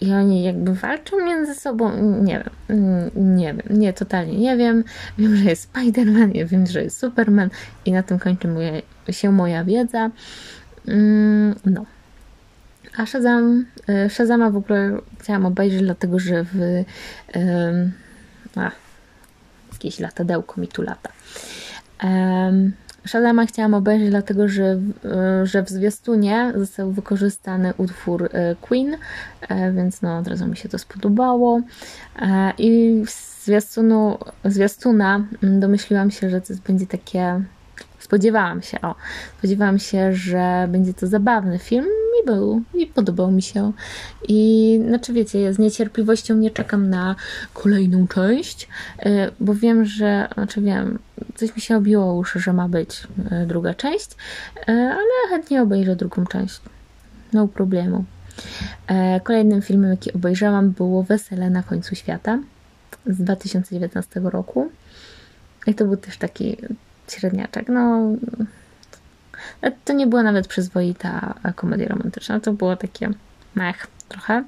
i 0.00 0.12
oni 0.12 0.42
jakby 0.42 0.74
walczą 0.74 1.24
między 1.24 1.54
sobą. 1.54 2.02
Nie 2.22 2.44
wiem, 2.44 2.50
mm, 2.68 3.36
nie 3.36 3.54
wiem, 3.54 3.78
nie, 3.78 3.92
totalnie 3.92 4.38
nie 4.38 4.56
wiem. 4.56 4.84
Wiem, 5.18 5.36
że 5.36 5.44
jest 5.44 5.72
Spider-Man, 5.72 6.34
ja 6.34 6.46
wiem, 6.46 6.66
że 6.66 6.82
jest 6.82 6.98
Superman 6.98 7.50
i 7.84 7.92
na 7.92 8.02
tym 8.02 8.18
kończy 8.18 8.48
się 9.10 9.32
moja 9.32 9.64
wiedza. 9.64 10.10
Mm, 10.88 11.54
no. 11.64 11.86
A 12.96 13.06
Shazam, 13.06 13.66
e, 13.88 14.10
Shazama 14.10 14.50
w 14.50 14.56
ogóle 14.56 14.98
chciałam 15.20 15.46
obejrzeć, 15.46 15.80
dlatego 15.80 16.18
że 16.18 16.44
w 16.44 16.84
a, 18.56 18.70
jakieś 19.76 20.00
latadełko 20.00 20.60
mi 20.60 20.68
tu 20.68 20.82
lata. 20.82 21.10
Um, 22.04 22.72
Shazama 23.06 23.46
chciałam 23.46 23.74
obejrzeć, 23.74 24.10
dlatego 24.10 24.48
że, 24.48 24.64
e, 25.04 25.46
że 25.46 25.62
w 25.62 25.68
zwiastunie 25.68 26.52
został 26.56 26.92
wykorzystany 26.92 27.74
utwór 27.76 28.28
e, 28.32 28.56
Queen, 28.60 28.96
e, 29.48 29.72
więc 29.72 30.02
no 30.02 30.18
od 30.18 30.28
razu 30.28 30.46
mi 30.46 30.56
się 30.56 30.68
to 30.68 30.78
spodobało. 30.78 31.60
I 32.58 33.02
z 33.06 33.44
zwiastunu, 33.44 34.18
zwiastuna 34.44 35.24
mm, 35.42 35.60
domyśliłam 35.60 36.10
się, 36.10 36.30
że 36.30 36.40
to 36.40 36.54
będzie 36.66 36.86
takie 36.86 37.42
spodziewałam 37.98 38.62
się, 38.62 38.80
o, 38.80 38.94
spodziewałam 39.38 39.78
się, 39.78 40.12
że 40.12 40.68
będzie 40.68 40.94
to 40.94 41.06
zabawny 41.06 41.58
film 41.58 41.86
był, 42.26 42.62
i 42.74 42.86
podobał 42.86 43.30
mi 43.30 43.42
się. 43.42 43.72
I 44.28 44.80
znaczy 44.88 45.12
wiecie, 45.12 45.40
ja 45.40 45.52
z 45.52 45.58
niecierpliwością 45.58 46.36
nie 46.36 46.50
czekam 46.50 46.90
na 46.90 47.16
kolejną 47.54 48.06
część, 48.08 48.68
e, 48.98 49.30
bo 49.40 49.54
wiem, 49.54 49.84
że, 49.84 50.28
znaczy 50.34 50.60
wiem, 50.60 50.98
coś 51.34 51.56
mi 51.56 51.62
się 51.62 51.76
obiło 51.76 52.14
uszy, 52.14 52.40
że 52.40 52.52
ma 52.52 52.68
być 52.68 53.02
e, 53.30 53.46
druga 53.46 53.74
część, 53.74 54.10
e, 54.68 54.72
ale 54.72 55.30
chętnie 55.30 55.62
obejrzę 55.62 55.96
drugą 55.96 56.26
część. 56.26 56.60
No 57.32 57.48
problemu. 57.48 58.04
Kolejnym 59.24 59.62
filmem, 59.62 59.90
jaki 59.90 60.12
obejrzałam, 60.12 60.70
było 60.70 61.02
Wesele 61.02 61.50
na 61.50 61.62
końcu 61.62 61.94
świata 61.94 62.38
z 63.06 63.18
2019 63.18 64.20
roku. 64.20 64.70
I 65.66 65.74
to 65.74 65.84
był 65.84 65.96
też 65.96 66.16
taki 66.16 66.56
średniaczek. 67.08 67.68
No, 67.68 68.12
to 69.84 69.92
nie 69.92 70.06
była 70.06 70.22
nawet 70.22 70.48
przyzwoita 70.48 71.34
komedia 71.54 71.88
romantyczna, 71.88 72.40
to 72.40 72.52
było 72.52 72.76
takie 72.76 73.10
mech 73.54 73.86
trochę. 74.08 74.44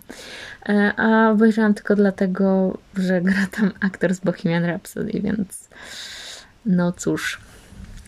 E, 0.68 0.92
a 0.96 1.30
obejrzałam 1.30 1.74
tylko 1.74 1.96
dlatego, 1.96 2.78
że 2.96 3.20
gra 3.20 3.46
tam 3.50 3.70
aktor 3.80 4.14
z 4.14 4.20
Bohemian 4.20 4.64
Rhapsody, 4.64 5.20
więc 5.20 5.68
no 6.66 6.92
cóż. 6.92 7.40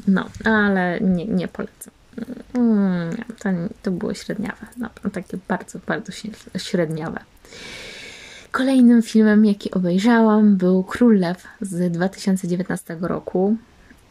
No, 0.09 0.29
ale 0.45 1.01
nie, 1.01 1.27
nie 1.27 1.49
polecam. 1.49 1.95
Mm, 2.55 3.17
to, 3.39 3.49
to 3.83 3.91
było 3.91 4.15
średniawe. 4.15 4.67
No, 4.77 4.89
takie 5.13 5.39
bardzo, 5.49 5.79
bardzo 5.87 6.13
średniawe. 6.57 7.21
Kolejnym 8.51 9.03
filmem, 9.03 9.45
jaki 9.45 9.71
obejrzałam, 9.71 10.57
był 10.57 10.85
Król 10.85 11.19
Lew 11.19 11.47
z 11.61 11.93
2019 11.93 12.97
roku. 13.01 13.57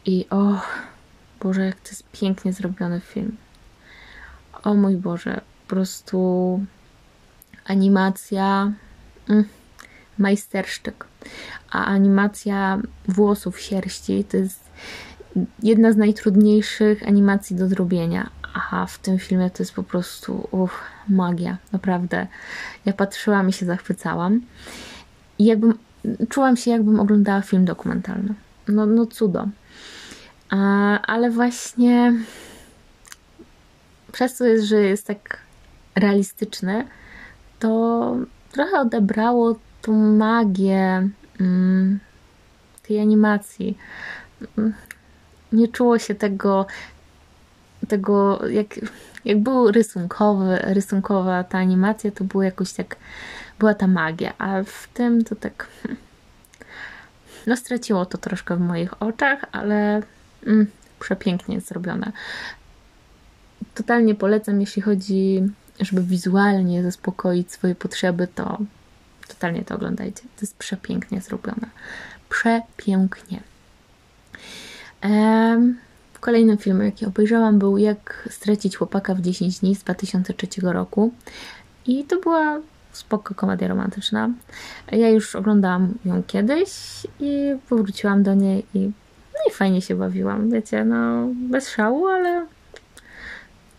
I 0.06 0.26
o 0.30 0.60
Boże, 1.42 1.66
jak 1.66 1.80
to 1.80 1.88
jest 1.88 2.04
pięknie 2.12 2.52
zrobiony 2.52 3.00
film. 3.00 3.36
O 4.62 4.74
mój 4.74 4.96
Boże, 4.96 5.40
po 5.62 5.74
prostu 5.74 6.60
animacja 7.64 8.72
mm, 9.28 9.44
majstersztyk. 10.18 11.04
A 11.70 11.84
animacja 11.84 12.78
włosów, 13.08 13.60
sierści 13.60 14.24
to 14.24 14.36
jest 14.36 14.70
jedna 15.62 15.92
z 15.92 15.96
najtrudniejszych 15.96 17.08
animacji 17.08 17.56
do 17.56 17.68
zrobienia. 17.68 18.30
A 18.70 18.86
w 18.86 18.98
tym 18.98 19.18
filmie 19.18 19.50
to 19.50 19.62
jest 19.62 19.74
po 19.74 19.82
prostu 19.82 20.48
uff, 20.50 20.80
magia, 21.08 21.56
naprawdę. 21.72 22.26
Ja 22.84 22.92
patrzyłam 22.92 23.48
i 23.48 23.52
się 23.52 23.66
zachwycałam. 23.66 24.40
I 25.38 25.44
jakbym, 25.44 25.74
czułam 26.28 26.56
się, 26.56 26.70
jakbym 26.70 27.00
oglądała 27.00 27.42
film 27.42 27.64
dokumentalny. 27.64 28.34
No, 28.68 28.86
no 28.86 29.06
cudo 29.06 29.48
ale 31.06 31.30
właśnie 31.30 32.12
przez 34.12 34.36
to 34.36 34.44
jest, 34.44 34.64
że 34.64 34.82
jest 34.82 35.06
tak 35.06 35.38
realistyczny, 35.94 36.86
to 37.58 38.16
trochę 38.52 38.80
odebrało 38.80 39.56
tą 39.82 39.92
magię 40.16 41.08
mm, 41.40 41.98
tej 42.82 43.00
animacji. 43.00 43.78
Mm, 44.58 44.74
nie 45.52 45.68
czuło 45.68 45.98
się 45.98 46.14
tego, 46.14 46.66
tego 47.88 48.48
jak, 48.48 48.66
jak 49.24 49.38
był 49.38 49.70
rysunkowy, 49.70 50.58
rysunkowa 50.62 51.44
ta 51.44 51.58
animacja, 51.58 52.10
to 52.10 52.24
było 52.24 52.42
jakoś 52.42 52.72
tak, 52.72 52.96
była 53.58 53.74
ta 53.74 53.86
magia, 53.86 54.32
a 54.38 54.62
w 54.62 54.88
tym 54.94 55.24
to 55.24 55.36
tak 55.36 55.66
no 57.46 57.56
straciło 57.56 58.06
to 58.06 58.18
troszkę 58.18 58.56
w 58.56 58.60
moich 58.60 59.02
oczach, 59.02 59.44
ale 59.52 60.02
mm, 60.46 60.66
przepięknie 61.00 61.60
zrobione. 61.60 62.12
Totalnie 63.74 64.14
polecam, 64.14 64.60
jeśli 64.60 64.82
chodzi, 64.82 65.42
żeby 65.80 66.02
wizualnie 66.02 66.82
zaspokoić 66.82 67.52
swoje 67.52 67.74
potrzeby, 67.74 68.28
to 68.34 68.58
totalnie 69.28 69.64
to 69.64 69.74
oglądajcie. 69.74 70.22
To 70.22 70.40
jest 70.40 70.56
przepięknie 70.56 71.20
zrobione. 71.20 71.70
Przepięknie. 72.28 73.40
Ehm, 75.00 75.74
kolejnym 76.20 76.58
filmem, 76.58 76.86
jaki 76.86 77.06
obejrzałam, 77.06 77.58
był 77.58 77.78
Jak 77.78 78.28
stracić 78.30 78.76
chłopaka 78.76 79.14
w 79.14 79.20
10 79.20 79.60
dni 79.60 79.76
z 79.76 79.82
2003 79.82 80.72
roku. 80.72 81.12
I 81.86 82.04
to 82.04 82.20
była 82.20 82.60
spoko 82.92 83.34
komedia 83.34 83.68
romantyczna. 83.68 84.30
Ja 84.92 85.08
już 85.08 85.36
oglądałam 85.36 85.94
ją 86.04 86.22
kiedyś 86.26 86.70
i 87.20 87.56
powróciłam 87.68 88.22
do 88.22 88.34
niej 88.34 88.66
i, 88.74 88.90
no 89.40 89.52
i 89.52 89.54
fajnie 89.54 89.82
się 89.82 89.94
bawiłam. 89.94 90.50
Wiecie, 90.50 90.84
no 90.84 91.28
bez 91.34 91.68
szału, 91.68 92.06
ale, 92.06 92.46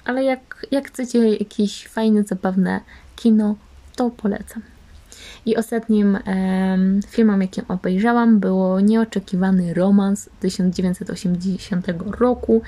ale 0.06 0.24
jak, 0.24 0.66
jak 0.72 0.88
chcecie 0.88 1.30
jakieś 1.30 1.88
fajne, 1.88 2.24
zabawne 2.24 2.82
kino, 3.16 3.56
to 3.96 4.10
polecam. 4.10 4.62
I 5.46 5.56
ostatnim 5.58 6.18
um, 6.28 7.02
filmem, 7.08 7.42
jakim 7.42 7.64
obejrzałam, 7.68 8.40
było 8.40 8.80
Nieoczekiwany 8.80 9.74
romans 9.74 10.30
1980 10.40 11.88
roku. 12.20 12.62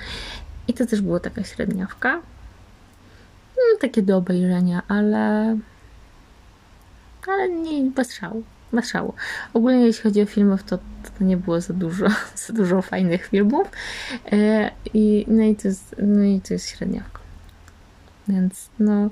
I 0.68 0.74
to 0.74 0.86
też 0.86 1.00
było 1.00 1.20
taka 1.20 1.44
średniawka. 1.44 2.08
Hmm, 3.56 3.78
takie 3.80 4.02
do 4.02 4.16
obejrzenia, 4.16 4.82
ale 4.88 5.56
ale 7.26 7.48
nie, 7.48 7.90
bez 7.90 8.14
szału. 8.14 8.42
Szału. 8.82 9.14
Ogólnie 9.54 9.86
jeśli 9.86 10.02
chodzi 10.02 10.22
o 10.22 10.26
filmów, 10.26 10.62
to, 10.62 10.78
to 11.18 11.24
nie 11.24 11.36
było 11.36 11.60
za 11.60 11.74
dużo, 11.74 12.06
za 12.46 12.52
dużo 12.52 12.82
fajnych 12.82 13.26
filmów. 13.26 13.68
E, 14.32 14.70
i, 14.94 15.24
no, 15.28 15.42
i 15.42 15.56
to 15.56 15.68
jest, 15.68 15.96
no 15.98 16.24
i 16.24 16.40
to 16.40 16.54
jest 16.54 16.68
średniawko. 16.68 17.20
Więc 18.28 18.68
no, 18.78 19.10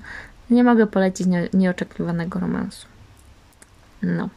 nie 0.51 0.65
mogę 0.65 0.87
polecić 0.87 1.27
nie, 1.27 1.49
nieoczekiwanego 1.53 2.41
romansu. 2.41 2.87
No. 4.03 4.29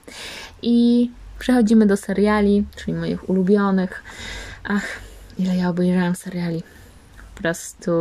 I 0.62 1.12
przechodzimy 1.40 1.86
do 1.86 1.98
seriali, 1.98 2.66
czyli 2.76 2.94
moich 2.94 3.30
ulubionych. 3.30 4.04
Ach, 4.64 4.88
ile 5.38 5.56
ja 5.56 5.70
obejrzałam 5.70 6.16
seriali. 6.16 6.64
Po 7.36 7.42
prostu. 7.42 7.92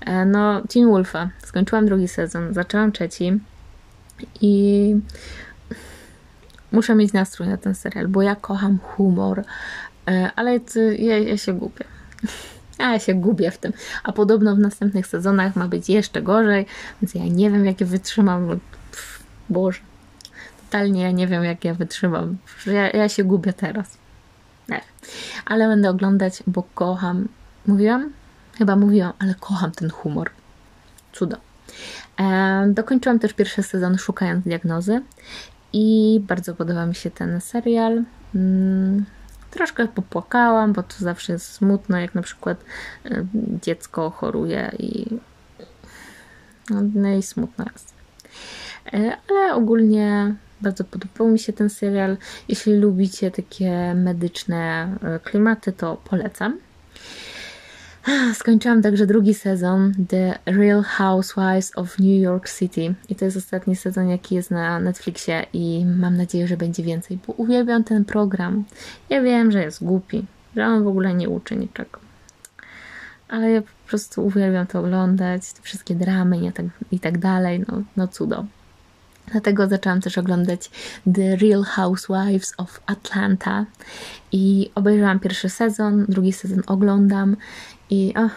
E, 0.00 0.24
no, 0.24 0.62
Teen 0.74 0.88
Wolfa. 0.88 1.30
Skończyłam 1.44 1.86
drugi 1.86 2.08
sezon, 2.08 2.54
zaczęłam 2.54 2.92
trzeci. 2.92 3.40
I 4.40 4.96
muszę 6.72 6.94
mieć 6.94 7.12
nastrój 7.12 7.48
na 7.48 7.56
ten 7.56 7.74
serial, 7.74 8.08
bo 8.08 8.22
ja 8.22 8.36
kocham 8.36 8.78
humor, 8.78 9.44
e, 10.08 10.30
ale 10.36 10.60
ja, 10.98 11.18
ja 11.18 11.36
się 11.36 11.52
gubię. 11.52 11.84
Ja 12.78 12.98
się 12.98 13.14
gubię 13.14 13.50
w 13.50 13.58
tym. 13.58 13.72
A 14.04 14.12
podobno 14.12 14.56
w 14.56 14.58
następnych 14.58 15.06
sezonach 15.06 15.56
ma 15.56 15.68
być 15.68 15.88
jeszcze 15.88 16.22
gorzej, 16.22 16.66
więc 17.02 17.14
ja 17.14 17.24
nie 17.24 17.50
wiem, 17.50 17.66
jakie 17.66 17.84
wytrzymam. 17.84 18.60
Pff, 18.90 19.22
Boże. 19.50 19.80
Totalnie 20.64 21.02
ja 21.02 21.10
nie 21.10 21.26
wiem, 21.26 21.44
jak 21.44 21.64
ja 21.64 21.74
wytrzymam. 21.74 22.36
Ja, 22.66 22.90
ja 22.90 23.08
się 23.08 23.24
gubię 23.24 23.52
teraz. 23.52 23.98
Nie. 24.68 24.80
Ale 25.44 25.68
będę 25.68 25.90
oglądać, 25.90 26.42
bo 26.46 26.62
kocham. 26.74 27.28
Mówiłam? 27.66 28.12
Chyba 28.58 28.76
mówiłam, 28.76 29.12
ale 29.18 29.34
kocham 29.34 29.70
ten 29.70 29.90
humor. 29.90 30.30
Cudo. 31.12 31.36
Dokończyłam 32.68 33.18
też 33.18 33.32
pierwszy 33.32 33.62
sezon 33.62 33.98
Szukając 33.98 34.44
Diagnozy 34.44 35.00
i 35.72 36.20
bardzo 36.28 36.54
podoba 36.54 36.86
mi 36.86 36.94
się 36.94 37.10
ten 37.10 37.40
serial. 37.40 38.02
Mm, 38.34 39.04
troszkę 39.50 39.88
popłakałam, 39.88 40.72
bo 40.72 40.82
to 40.82 40.94
zawsze 40.98 41.32
jest 41.32 41.52
smutno, 41.52 41.98
jak 41.98 42.14
na 42.14 42.22
przykład 42.22 42.64
e, 43.04 43.26
dziecko 43.62 44.10
choruje 44.10 44.72
i 44.78 45.06
no, 46.70 46.82
no 46.94 47.12
i 47.12 47.22
smutno 47.22 47.64
jest. 47.72 47.94
E, 48.92 49.16
ale 49.28 49.54
ogólnie 49.54 50.34
bardzo 50.60 50.84
podobał 50.84 51.28
mi 51.28 51.38
się 51.38 51.52
ten 51.52 51.70
serial. 51.70 52.16
Jeśli 52.48 52.76
lubicie 52.76 53.30
takie 53.30 53.94
medyczne 53.94 54.96
e, 55.02 55.18
klimaty, 55.18 55.72
to 55.72 55.96
polecam. 56.04 56.58
Skończyłam 58.34 58.82
także 58.82 59.06
drugi 59.06 59.34
sezon 59.34 59.92
The 60.08 60.38
Real 60.46 60.82
Housewives 60.82 61.72
of 61.76 61.98
New 61.98 62.22
York 62.22 62.50
City 62.58 62.94
i 63.08 63.14
to 63.14 63.24
jest 63.24 63.36
ostatni 63.36 63.76
sezon, 63.76 64.08
jaki 64.08 64.34
jest 64.34 64.50
na 64.50 64.80
Netflixie 64.80 65.46
i 65.52 65.86
mam 65.86 66.16
nadzieję, 66.16 66.48
że 66.48 66.56
będzie 66.56 66.82
więcej, 66.82 67.18
bo 67.26 67.32
uwielbiam 67.32 67.84
ten 67.84 68.04
program. 68.04 68.64
Ja 69.10 69.22
wiem, 69.22 69.52
że 69.52 69.62
jest 69.62 69.84
głupi, 69.84 70.26
że 70.56 70.66
on 70.66 70.84
w 70.84 70.86
ogóle 70.86 71.14
nie 71.14 71.28
uczy 71.28 71.56
niczego. 71.56 71.98
Ale 73.28 73.50
ja 73.50 73.62
po 73.62 73.88
prostu 73.88 74.26
uwielbiam 74.26 74.66
to 74.66 74.80
oglądać, 74.80 75.52
te 75.52 75.62
wszystkie 75.62 75.94
dramy 75.94 76.38
i 76.38 76.52
tak, 76.52 76.66
i 76.92 77.00
tak 77.00 77.18
dalej, 77.18 77.64
no, 77.68 77.82
no 77.96 78.08
cudo. 78.08 78.44
Dlatego 79.32 79.68
zaczęłam 79.68 80.00
też 80.00 80.18
oglądać 80.18 80.70
The 81.14 81.36
Real 81.36 81.64
Housewives 81.64 82.54
of 82.56 82.80
Atlanta 82.86 83.66
i 84.32 84.70
obejrzałam 84.74 85.20
pierwszy 85.20 85.48
sezon, 85.48 86.04
drugi 86.08 86.32
sezon 86.32 86.62
oglądam 86.66 87.36
i 87.90 88.12
ach, 88.16 88.34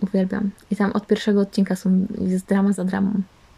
uwielbiam. 0.00 0.50
I 0.70 0.76
tam 0.76 0.92
od 0.92 1.06
pierwszego 1.06 1.40
odcinka 1.40 1.76
są, 1.76 2.06
jest 2.20 2.46
drama 2.46 2.72
za 2.72 2.84
dramą. 2.84 3.12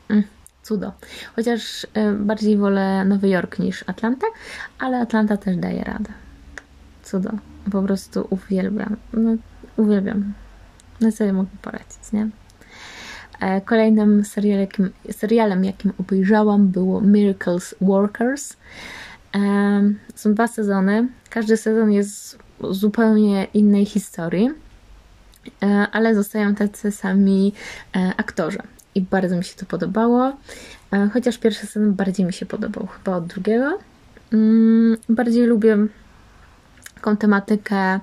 Mm, 0.09 0.23
cudo. 0.63 0.93
Chociaż 1.37 1.85
y, 1.85 1.89
bardziej 2.19 2.57
wolę 2.57 3.05
Nowy 3.05 3.29
Jork 3.29 3.59
niż 3.59 3.85
Atlanta, 3.87 4.27
ale 4.79 4.99
Atlanta 5.01 5.37
też 5.37 5.57
daje 5.57 5.85
radę. 5.85 6.13
Cudo. 7.03 7.31
Po 7.73 7.83
prostu 7.83 8.27
uwielbiam. 8.31 8.97
No, 9.13 9.37
uwielbiam. 9.77 10.33
No 11.01 11.13
co 11.13 11.25
ja 11.25 11.33
mogę 11.33 11.51
poradzić, 11.63 12.13
nie? 12.13 12.29
E, 13.41 13.61
kolejnym 13.61 14.25
serialem 14.25 14.61
jakim, 14.61 14.91
serialem, 15.11 15.65
jakim 15.65 15.93
obejrzałam, 15.99 16.69
było 16.69 17.01
Miracles 17.01 17.75
Workers. 17.81 18.57
E, 19.35 19.39
są 20.15 20.35
dwa 20.35 20.49
sezony. 20.49 21.09
Każdy 21.31 21.57
sezon 21.57 21.93
jest 21.93 22.39
zupełnie 22.71 23.47
innej 23.55 23.87
historii. 23.87 24.51
E, 25.63 25.67
ale 25.93 26.15
zostają 26.15 26.55
tacy 26.55 26.93
sami 26.93 27.53
e, 27.97 28.13
aktorzy. 28.17 28.59
I 28.95 29.03
bardzo 29.03 29.37
mi 29.37 29.45
się 29.45 29.55
to 29.57 29.67
podobało. 29.67 30.37
E, 30.93 31.09
chociaż 31.13 31.39
pierwszy 31.39 31.67
sezon 31.67 31.93
bardziej 31.95 32.27
mi 32.27 32.33
się 32.33 32.47
podobał 32.47 32.87
chyba 32.87 33.17
od 33.17 33.27
drugiego. 33.27 33.79
Mm, 34.33 34.97
bardziej 35.09 35.47
lubię 35.47 35.77
taką 36.95 37.17
tematykę. 37.17 38.01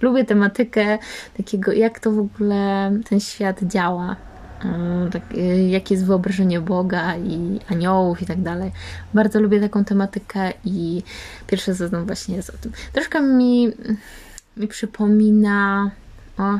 Lubię 0.00 0.24
tematykę 0.24 0.98
takiego, 1.36 1.72
jak 1.72 2.00
to 2.00 2.12
w 2.12 2.18
ogóle 2.18 2.92
ten 3.08 3.20
świat 3.20 3.62
działa. 3.62 4.16
Tak, 5.12 5.22
jakie 5.68 5.94
jest 5.94 6.06
wyobrażenie 6.06 6.60
Boga 6.60 7.16
i 7.16 7.60
aniołów 7.68 8.22
i 8.22 8.26
tak 8.26 8.42
dalej. 8.42 8.72
Bardzo 9.14 9.40
lubię 9.40 9.60
taką 9.60 9.84
tematykę 9.84 10.52
i 10.64 11.02
pierwszy 11.46 11.74
sezon 11.74 12.06
właśnie 12.06 12.36
jest 12.36 12.50
o 12.50 12.52
tym. 12.60 12.72
Troszkę 12.92 13.22
mi 13.22 13.72
mi 14.56 14.68
przypomina. 14.68 15.90
O, 16.38 16.58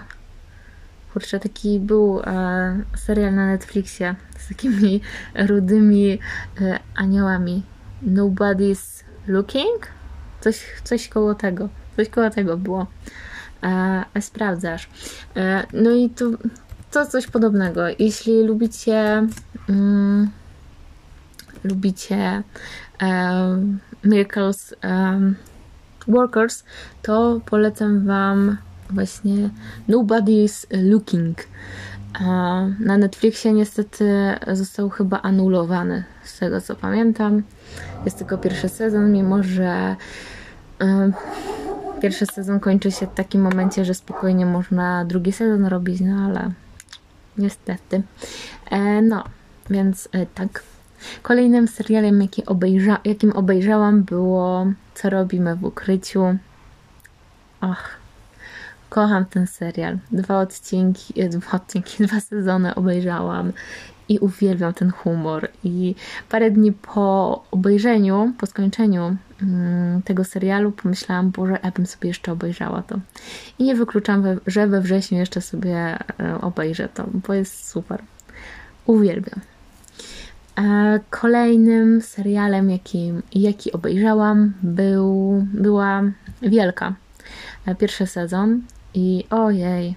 kurczę, 1.13 1.41
taki 1.41 1.81
był 1.81 2.21
e, 2.21 2.83
serial 2.97 3.35
na 3.35 3.47
Netflixie 3.47 4.15
z 4.39 4.49
takimi 4.49 5.01
rudymi 5.35 6.19
e, 6.61 6.79
aniołami. 6.95 7.63
Nobody's 8.03 9.05
Looking? 9.27 9.89
Coś, 10.41 10.67
coś 10.85 11.09
koło 11.09 11.35
tego. 11.35 11.69
Coś 11.97 12.09
koło 12.09 12.31
tego 12.31 12.57
było. 12.57 12.87
E, 14.15 14.23
sprawdzasz. 14.23 14.89
E, 15.37 15.67
no 15.73 15.91
i 15.91 16.11
to, 16.11 16.25
to 16.91 17.07
coś 17.07 17.27
podobnego. 17.27 17.83
Jeśli 17.99 18.43
lubicie. 18.43 19.27
Mm, 19.69 20.31
lubicie 21.65 22.43
um, 23.03 23.79
Miracles 24.05 24.75
Workers, 26.09 26.65
to 27.03 27.41
polecam 27.47 28.07
Wam 28.07 28.57
właśnie 28.91 29.51
Nobody's 29.89 30.67
Looking. 30.91 31.39
Na 32.81 32.99
Netflixie 32.99 33.53
niestety 33.53 34.35
został 34.53 34.91
chyba 34.91 35.23
anulowany, 35.23 36.05
z 36.25 36.39
tego 36.39 36.61
co 36.61 36.75
pamiętam. 36.75 37.43
Jest 38.05 38.19
tylko 38.19 38.39
pierwszy 38.39 38.69
sezon, 38.69 39.13
mimo 39.13 39.43
że 39.43 39.97
pierwszy 42.01 42.27
sezon 42.27 42.61
kończy 42.61 42.93
się 42.93 43.07
w 43.07 43.15
takim 43.15 43.43
momencie, 43.43 43.85
że 43.85 43.95
spokojnie 43.95 44.47
można 44.47 45.05
drugi 45.05 45.33
sezon 45.33 45.67
robić, 45.67 46.01
no 46.01 46.17
ale 46.17 46.51
niestety. 47.39 48.03
E, 48.71 49.03
no, 49.03 49.25
więc 49.71 50.09
e, 50.13 50.27
tak. 50.27 50.63
Kolejnym 51.23 51.69
serialem, 51.69 52.23
jaki 52.23 52.47
obejrza 52.47 52.99
jakim 53.05 53.33
obejrzałam, 53.33 54.03
było 54.03 54.67
Co 54.95 55.11
robimy 55.11 55.57
w 55.57 55.65
ukryciu. 55.65 56.39
Ach, 57.61 57.97
kocham 58.89 59.25
ten 59.25 59.47
serial. 59.47 59.99
Dwa 60.13 60.41
odcinki, 60.41 61.23
e, 61.23 61.29
dwa 61.29 61.57
odcinki, 61.57 62.07
dwa 62.07 62.21
sezony 62.21 62.75
obejrzałam 62.75 63.53
i 64.09 64.19
uwielbiam 64.19 64.75
ten 64.75 64.91
humor. 64.91 65.49
I 65.65 65.95
parę 66.29 66.51
dni 66.51 66.73
po 66.73 67.45
obejrzeniu, 67.51 68.33
po 68.39 68.47
skończeniu 68.47 69.17
mm, 69.43 70.03
tego 70.03 70.25
serialu 70.25 70.73
pomyślałam, 70.73 71.31
Boże, 71.31 71.59
ja 71.65 71.71
bym 71.71 71.87
sobie 71.87 72.09
jeszcze 72.09 72.33
obejrzała 72.33 72.83
to. 72.83 72.99
I 73.59 73.65
nie 73.65 73.75
wykluczam, 73.75 74.25
że 74.47 74.67
we 74.67 74.81
wrześniu 74.81 75.19
jeszcze 75.19 75.41
sobie 75.41 75.77
e, 76.21 76.41
obejrzę 76.41 76.89
to, 76.89 77.05
bo 77.27 77.35
jest 77.35 77.69
super. 77.69 78.03
Uwielbiam. 78.87 79.41
Kolejnym 81.11 82.01
serialem, 82.03 82.71
jaki, 82.71 83.13
jaki 83.33 83.73
obejrzałam, 83.73 84.53
był, 84.63 85.47
była 85.53 86.03
Wielka. 86.43 86.95
E, 87.67 87.75
pierwszy 87.75 88.07
sezon 88.07 88.63
i 88.95 89.25
ojej, 89.31 89.97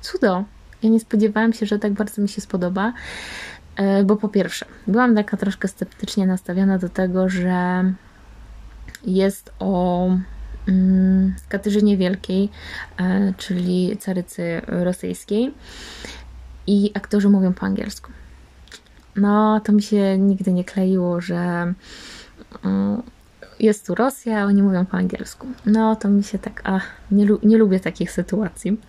cudo. 0.00 0.44
Ja 0.82 0.90
nie 0.90 1.00
spodziewałam 1.00 1.52
się, 1.52 1.66
że 1.66 1.78
tak 1.78 1.92
bardzo 1.92 2.22
mi 2.22 2.28
się 2.28 2.40
spodoba, 2.40 2.92
e, 3.76 4.04
bo 4.04 4.16
po 4.16 4.28
pierwsze, 4.28 4.66
byłam 4.86 5.14
taka 5.14 5.36
troszkę 5.36 5.68
sceptycznie 5.68 6.26
nastawiona 6.26 6.78
do 6.78 6.88
tego, 6.88 7.28
że 7.28 7.84
jest 9.04 9.52
o 9.58 10.08
mm, 10.68 11.34
Katarzynie 11.48 11.96
Wielkiej, 11.96 12.48
e, 13.00 13.34
czyli 13.38 13.96
carycy 14.00 14.60
rosyjskiej 14.66 15.54
i 16.66 16.90
aktorzy 16.94 17.28
mówią 17.28 17.52
po 17.52 17.66
angielsku. 17.66 18.12
No, 19.16 19.60
to 19.60 19.72
mi 19.72 19.82
się 19.82 20.18
nigdy 20.18 20.52
nie 20.52 20.64
kleiło, 20.64 21.20
że 21.20 21.74
mm, 22.64 23.02
jest 23.60 23.86
tu 23.86 23.94
Rosja, 23.94 24.44
oni 24.44 24.62
mówią 24.62 24.86
po 24.86 24.96
angielsku. 24.96 25.46
No, 25.66 25.96
to 25.96 26.08
mi 26.08 26.24
się 26.24 26.38
tak, 26.38 26.60
ach, 26.64 26.86
nie, 27.10 27.26
nie 27.42 27.58
lubię 27.58 27.80
takich 27.80 28.10
sytuacji. 28.10 28.80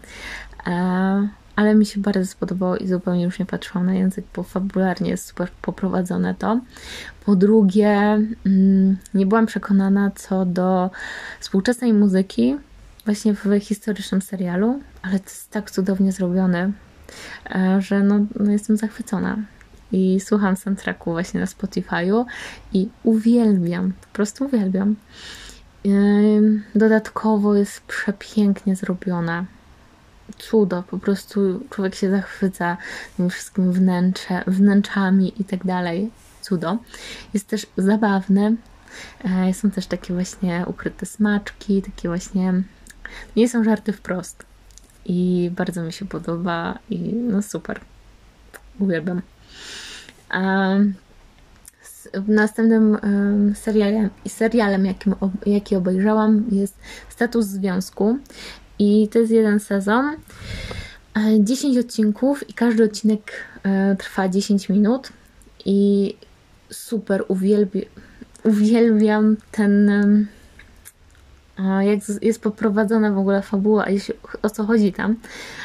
E, 0.67 1.27
ale 1.55 1.75
mi 1.75 1.85
się 1.85 2.01
bardzo 2.01 2.25
spodobało 2.25 2.77
i 2.77 2.87
zupełnie 2.87 3.23
już 3.23 3.39
nie 3.39 3.45
patrzyłam 3.45 3.85
na 3.85 3.93
język, 3.93 4.25
bo 4.35 4.43
fabularnie 4.43 5.09
jest 5.09 5.25
super 5.25 5.49
poprowadzone 5.61 6.35
to. 6.35 6.59
Po 7.25 7.35
drugie, 7.35 7.89
mm, 8.45 8.97
nie 9.13 9.25
byłam 9.25 9.45
przekonana 9.45 10.11
co 10.15 10.45
do 10.45 10.89
współczesnej 11.39 11.93
muzyki, 11.93 12.57
właśnie 13.05 13.33
w 13.33 13.59
historycznym 13.59 14.21
serialu, 14.21 14.79
ale 15.01 15.19
to 15.19 15.25
jest 15.25 15.51
tak 15.51 15.71
cudownie 15.71 16.11
zrobione, 16.11 16.71
e, 17.55 17.81
że 17.81 18.03
no, 18.03 18.19
no 18.39 18.51
jestem 18.51 18.77
zachwycona 18.77 19.37
i 19.91 20.19
słucham 20.19 20.57
soundtracku 20.57 21.11
właśnie 21.11 21.39
na 21.39 21.45
Spotify'u 21.45 22.25
i 22.73 22.89
uwielbiam, 23.03 23.93
po 24.01 24.07
prostu 24.13 24.45
uwielbiam. 24.45 24.95
Dodatkowo 26.75 27.55
jest 27.55 27.81
przepięknie 27.81 28.75
zrobiona. 28.75 29.45
Cudo, 30.37 30.83
po 30.83 30.97
prostu 30.97 31.63
człowiek 31.69 31.95
się 31.95 32.09
zachwyca 32.09 32.77
tymi 33.17 33.29
wszystkimi 33.29 33.73
wnętrze, 33.73 34.43
wnętrzami 34.47 35.41
i 35.41 35.45
tak 35.45 35.65
dalej. 35.65 36.09
Cudo. 36.41 36.77
Jest 37.33 37.47
też 37.47 37.67
zabawne. 37.77 38.55
E, 39.23 39.53
są 39.53 39.71
też 39.71 39.87
takie 39.87 40.13
właśnie 40.13 40.65
ukryte 40.67 41.05
smaczki, 41.05 41.81
takie 41.81 42.07
właśnie. 42.07 42.53
Nie 43.35 43.49
są 43.49 43.63
żarty 43.63 43.93
wprost. 43.93 44.45
I 45.05 45.51
bardzo 45.55 45.83
mi 45.83 45.93
się 45.93 46.05
podoba 46.05 46.79
i 46.89 46.99
no 47.13 47.41
super. 47.41 47.79
Uwielbiam. 48.79 49.21
Następnym 52.27 52.97
serialem, 53.55 54.09
serialem 54.27 54.85
jakim, 54.85 55.15
jaki 55.45 55.75
obejrzałam 55.75 56.43
jest 56.51 56.77
Status 57.09 57.45
Związku 57.45 58.17
i 58.79 59.07
to 59.11 59.19
jest 59.19 59.31
jeden 59.31 59.59
sezon. 59.59 60.15
10 61.39 61.77
odcinków 61.77 62.49
i 62.49 62.53
każdy 62.53 62.83
odcinek 62.83 63.31
e, 63.63 63.95
trwa 63.95 64.29
10 64.29 64.69
minut 64.69 65.09
i 65.65 66.15
super 66.69 67.25
uwielbi, 67.27 67.85
uwielbiam 68.43 69.37
ten 69.51 69.89
jak 71.81 71.99
jest 72.21 72.41
poprowadzona 72.41 73.11
w 73.11 73.17
ogóle 73.17 73.41
fabuła, 73.41 73.85
o 74.41 74.49
co 74.49 74.65
chodzi 74.65 74.93
tam, 74.93 75.15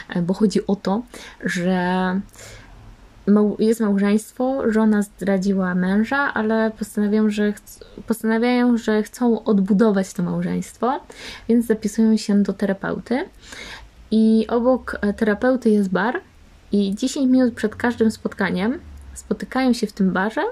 e, 0.08 0.22
bo 0.22 0.34
chodzi 0.34 0.66
o 0.66 0.76
to, 0.76 1.02
że 1.44 2.20
jest 3.58 3.80
małżeństwo, 3.80 4.70
żona 4.72 5.02
zdradziła 5.02 5.74
męża, 5.74 6.34
ale 6.34 6.70
postanawiają, 6.78 7.30
że, 7.30 7.52
postanawiają, 8.06 8.76
że 8.76 9.02
chcą 9.02 9.44
odbudować 9.44 10.12
to 10.12 10.22
małżeństwo, 10.22 11.00
więc 11.48 11.66
zapisują 11.66 12.16
się 12.16 12.42
do 12.42 12.52
terapeuty. 12.52 13.24
I 14.10 14.46
obok 14.48 14.98
e, 15.00 15.12
terapeuty 15.12 15.70
jest 15.70 15.88
bar, 15.88 16.20
i 16.72 16.94
10 16.94 17.30
minut 17.30 17.54
przed 17.54 17.76
każdym 17.76 18.10
spotkaniem 18.10 18.78
spotykają 19.14 19.72
się 19.72 19.86
w 19.86 19.92
tym 19.92 20.12
barze 20.12 20.42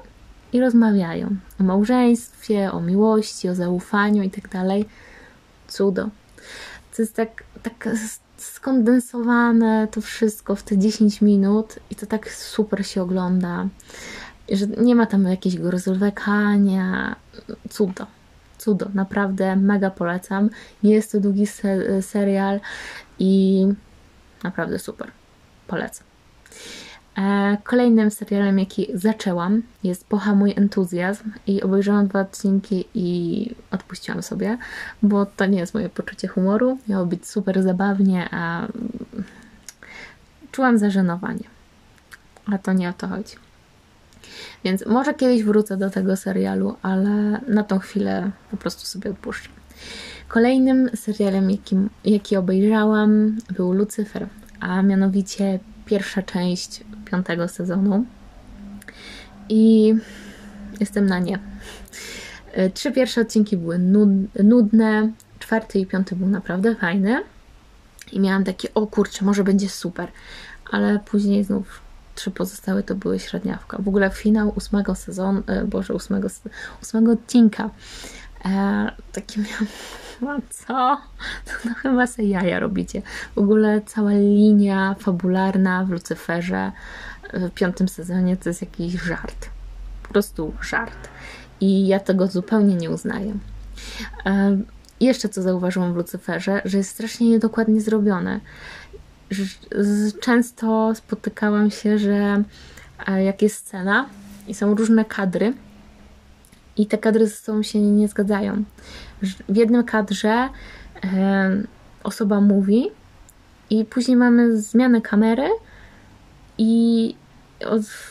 i 0.52 0.60
rozmawiają 0.60 1.36
o 1.60 1.62
małżeństwie, 1.62 2.72
o 2.72 2.80
miłości, 2.80 3.48
o 3.48 3.54
zaufaniu 3.54 4.22
itd. 4.22 4.48
Tak 4.48 4.64
Cudo. 5.68 6.08
To 6.96 7.02
jest 7.02 7.14
tak, 7.14 7.44
tak 7.62 7.88
skondensowane 8.38 9.88
to 9.90 10.00
wszystko 10.00 10.56
w 10.56 10.62
te 10.62 10.78
10 10.78 11.22
minut 11.22 11.78
i 11.90 11.94
to 11.94 12.06
tak 12.06 12.30
super 12.30 12.86
się 12.86 13.02
ogląda, 13.02 13.68
że 14.52 14.66
nie 14.66 14.94
ma 14.94 15.06
tam 15.06 15.24
jakiegoś 15.24 15.60
rozlekania. 15.60 17.16
Cudo. 17.68 18.06
Cudo. 18.58 18.86
Naprawdę 18.94 19.56
mega 19.56 19.90
polecam. 19.90 20.50
Jest 20.82 21.12
to 21.12 21.20
długi 21.20 21.46
serial 22.00 22.60
i 23.18 23.66
naprawdę 24.42 24.78
super. 24.78 25.10
Polecam. 25.66 26.06
E, 27.18 27.56
kolejnym 27.64 28.10
serialem, 28.10 28.58
jaki 28.58 28.86
zaczęłam, 28.94 29.62
jest 29.84 30.06
Pocha 30.06 30.34
mój 30.34 30.54
entuzjazm 30.56 31.32
i 31.46 31.62
obejrzałam 31.62 32.06
dwa 32.08 32.20
odcinki 32.20 32.84
i 32.94 33.50
odpuściłam 33.70 34.22
sobie, 34.22 34.58
bo 35.02 35.26
to 35.26 35.46
nie 35.46 35.58
jest 35.58 35.74
moje 35.74 35.88
poczucie 35.88 36.28
humoru. 36.28 36.78
Miało 36.88 37.06
być 37.06 37.26
super 37.26 37.62
zabawnie, 37.62 38.28
a 38.30 38.66
czułam 40.52 40.78
zażenowanie. 40.78 41.44
A 42.46 42.58
to 42.58 42.72
nie 42.72 42.88
o 42.88 42.92
to 42.92 43.08
chodzi. 43.08 43.34
Więc 44.64 44.86
może 44.86 45.14
kiedyś 45.14 45.44
wrócę 45.44 45.76
do 45.76 45.90
tego 45.90 46.16
serialu, 46.16 46.76
ale 46.82 47.40
na 47.48 47.62
tą 47.62 47.78
chwilę 47.78 48.30
po 48.50 48.56
prostu 48.56 48.86
sobie 48.86 49.10
odpuszczę. 49.10 49.48
Kolejnym 50.28 50.90
serialem, 50.96 51.50
jakim, 51.50 51.90
jaki 52.04 52.36
obejrzałam, 52.36 53.36
był 53.56 53.72
Lucyfer, 53.72 54.28
a 54.60 54.82
mianowicie 54.82 55.58
pierwsza 55.86 56.22
część 56.22 56.84
piątego 57.10 57.48
sezonu. 57.48 58.04
I 59.48 59.94
jestem 60.80 61.06
na 61.06 61.18
nie. 61.18 61.38
E, 62.52 62.70
trzy 62.70 62.92
pierwsze 62.92 63.20
odcinki 63.20 63.56
były 63.56 63.78
nudne, 64.44 65.12
czwarty 65.38 65.78
i 65.78 65.86
piąty 65.86 66.16
był 66.16 66.28
naprawdę 66.28 66.74
fajny. 66.74 67.22
I 68.12 68.20
miałam 68.20 68.44
takie, 68.44 68.74
o 68.74 68.86
kurczę, 68.86 69.24
może 69.24 69.44
będzie 69.44 69.68
super. 69.68 70.08
Ale 70.70 70.98
później 70.98 71.44
znów 71.44 71.80
trzy 72.14 72.30
pozostałe 72.30 72.82
to 72.82 72.94
były 72.94 73.18
średniawka. 73.18 73.78
W 73.78 73.88
ogóle 73.88 74.10
finał 74.10 74.52
ósmego 74.56 74.94
sezonu, 74.94 75.42
e, 75.46 75.64
boże, 75.64 75.94
ósmego, 75.94 76.28
ósmego 76.82 77.12
odcinka. 77.12 77.70
E, 78.44 78.90
takie 79.12 79.40
miałam, 79.40 79.66
no 80.22 80.38
co? 80.50 81.00
No 81.64 81.74
chyba 81.74 82.06
se 82.06 82.22
jaja 82.22 82.60
robicie. 82.60 83.02
W 83.34 83.38
ogóle 83.38 83.80
cała 83.86 84.12
linia 84.12 84.94
fabularna 84.98 85.84
w 85.84 85.90
Lucyferze 85.90 86.72
w 87.32 87.50
piątym 87.50 87.88
sezonie 87.88 88.36
to 88.36 88.48
jest 88.48 88.60
jakiś 88.60 88.92
żart. 88.92 89.48
Po 90.02 90.08
prostu 90.08 90.54
żart. 90.60 91.08
I 91.60 91.86
ja 91.86 92.00
tego 92.00 92.26
zupełnie 92.26 92.74
nie 92.74 92.90
uznaję. 92.90 93.34
E, 94.26 94.58
jeszcze 95.00 95.28
co 95.28 95.42
zauważyłam 95.42 95.92
w 95.92 95.96
Lucyferze, 95.96 96.62
że 96.64 96.78
jest 96.78 96.90
strasznie 96.90 97.30
niedokładnie 97.30 97.80
zrobione. 97.80 98.40
Często 100.20 100.94
spotykałam 100.94 101.70
się, 101.70 101.98
że 101.98 102.42
e, 103.06 103.24
jak 103.24 103.42
jest 103.42 103.56
scena 103.56 104.08
i 104.48 104.54
są 104.54 104.74
różne 104.74 105.04
kadry, 105.04 105.52
i 106.78 106.86
te 106.86 106.98
kadry 106.98 107.26
ze 107.26 107.34
sobą 107.34 107.62
się 107.62 107.80
nie 107.80 108.08
zgadzają. 108.08 108.64
W 109.48 109.56
jednym 109.56 109.84
kadrze 109.84 110.48
osoba 112.04 112.40
mówi, 112.40 112.90
i 113.70 113.84
później 113.84 114.16
mamy 114.16 114.60
zmianę 114.60 115.00
kamery, 115.00 115.48
i 116.58 117.14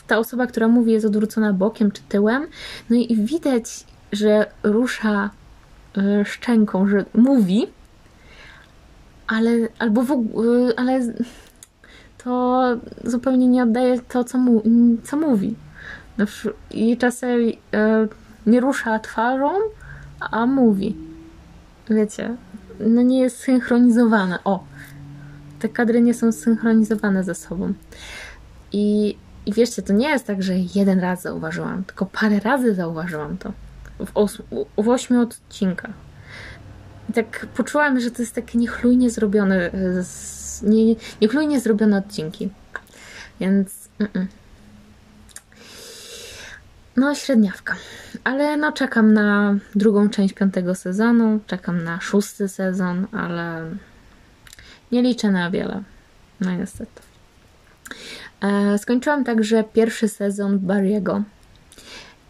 ta 0.06 0.18
osoba, 0.18 0.46
która 0.46 0.68
mówi, 0.68 0.92
jest 0.92 1.06
odwrócona 1.06 1.52
bokiem 1.52 1.90
czy 1.90 2.02
tyłem. 2.02 2.46
No 2.90 2.96
i 2.96 3.16
widać, 3.16 3.86
że 4.12 4.46
rusza 4.62 5.30
e, 5.96 6.24
szczęką, 6.24 6.88
że 6.88 7.04
mówi, 7.14 7.66
ale 9.26 9.50
albo 9.78 10.02
w 10.02 10.12
ogóle, 10.12 10.72
ale 10.76 11.00
to 12.24 12.62
zupełnie 13.04 13.48
nie 13.48 13.62
oddaje 13.62 14.00
to, 14.00 14.24
co, 14.24 14.38
mu, 14.38 14.62
co 15.04 15.16
mówi. 15.16 15.54
No, 16.18 16.24
I 16.70 16.96
czasem 16.96 17.40
e, 17.74 18.08
nie 18.48 18.60
rusza 18.60 18.98
twarzą, 18.98 19.50
a 20.20 20.46
mówi. 20.46 20.96
Wiecie, 21.90 22.36
no 22.80 23.02
nie 23.02 23.20
jest 23.20 23.36
synchronizowane. 23.36 24.38
O, 24.44 24.64
te 25.58 25.68
kadry 25.68 26.00
nie 26.00 26.14
są 26.14 26.32
synchronizowane 26.32 27.24
ze 27.24 27.34
sobą. 27.34 27.72
I, 28.72 29.16
I 29.46 29.52
wierzcie, 29.52 29.82
to 29.82 29.92
nie 29.92 30.08
jest 30.08 30.26
tak, 30.26 30.42
że 30.42 30.54
jeden 30.74 31.00
raz 31.00 31.22
zauważyłam, 31.22 31.84
tylko 31.84 32.06
parę 32.06 32.40
razy 32.40 32.74
zauważyłam 32.74 33.38
to 33.38 33.52
w, 34.06 34.10
osm, 34.14 34.42
w 34.78 34.88
ośmiu 34.88 35.20
odcinkach. 35.20 35.90
I 37.10 37.12
tak 37.12 37.46
poczułam, 37.54 38.00
że 38.00 38.10
to 38.10 38.22
jest 38.22 38.34
takie 38.34 38.58
niechlujnie 38.58 39.10
zrobione, 39.10 39.70
nie, 40.62 40.94
niechlujnie 41.20 41.60
zrobione 41.60 41.98
odcinki. 41.98 42.50
Więc. 43.40 43.88
Mm 43.98 44.12
-mm. 44.12 44.26
No, 46.98 47.14
średniawka. 47.14 47.74
Ale 48.24 48.56
no, 48.56 48.72
czekam 48.72 49.12
na 49.12 49.54
drugą 49.74 50.10
część 50.10 50.34
piątego 50.34 50.74
sezonu, 50.74 51.40
czekam 51.46 51.84
na 51.84 52.00
szósty 52.00 52.48
sezon, 52.48 53.06
ale 53.12 53.62
nie 54.92 55.02
liczę 55.02 55.30
na 55.30 55.50
wiele. 55.50 55.82
No 56.40 56.56
niestety. 56.56 57.02
E, 58.40 58.78
skończyłam 58.78 59.24
także 59.24 59.64
pierwszy 59.64 60.08
sezon 60.08 60.58
Barry'ego. 60.58 61.22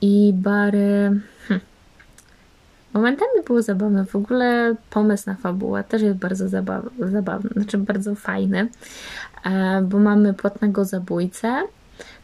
I 0.00 0.32
Barry... 0.34 1.20
Hm. 1.48 1.60
Momentami 2.94 3.42
było 3.46 3.62
zabawne. 3.62 4.04
W 4.04 4.16
ogóle 4.16 4.74
pomysł 4.90 5.24
na 5.26 5.34
fabułę 5.34 5.84
też 5.84 6.02
jest 6.02 6.18
bardzo 6.18 6.48
zabawny, 6.48 7.10
zabawny 7.10 7.50
znaczy 7.50 7.78
bardzo 7.78 8.14
fajny, 8.14 8.68
e, 9.44 9.82
bo 9.82 9.98
mamy 9.98 10.34
płatnego 10.34 10.84
zabójcę, 10.84 11.62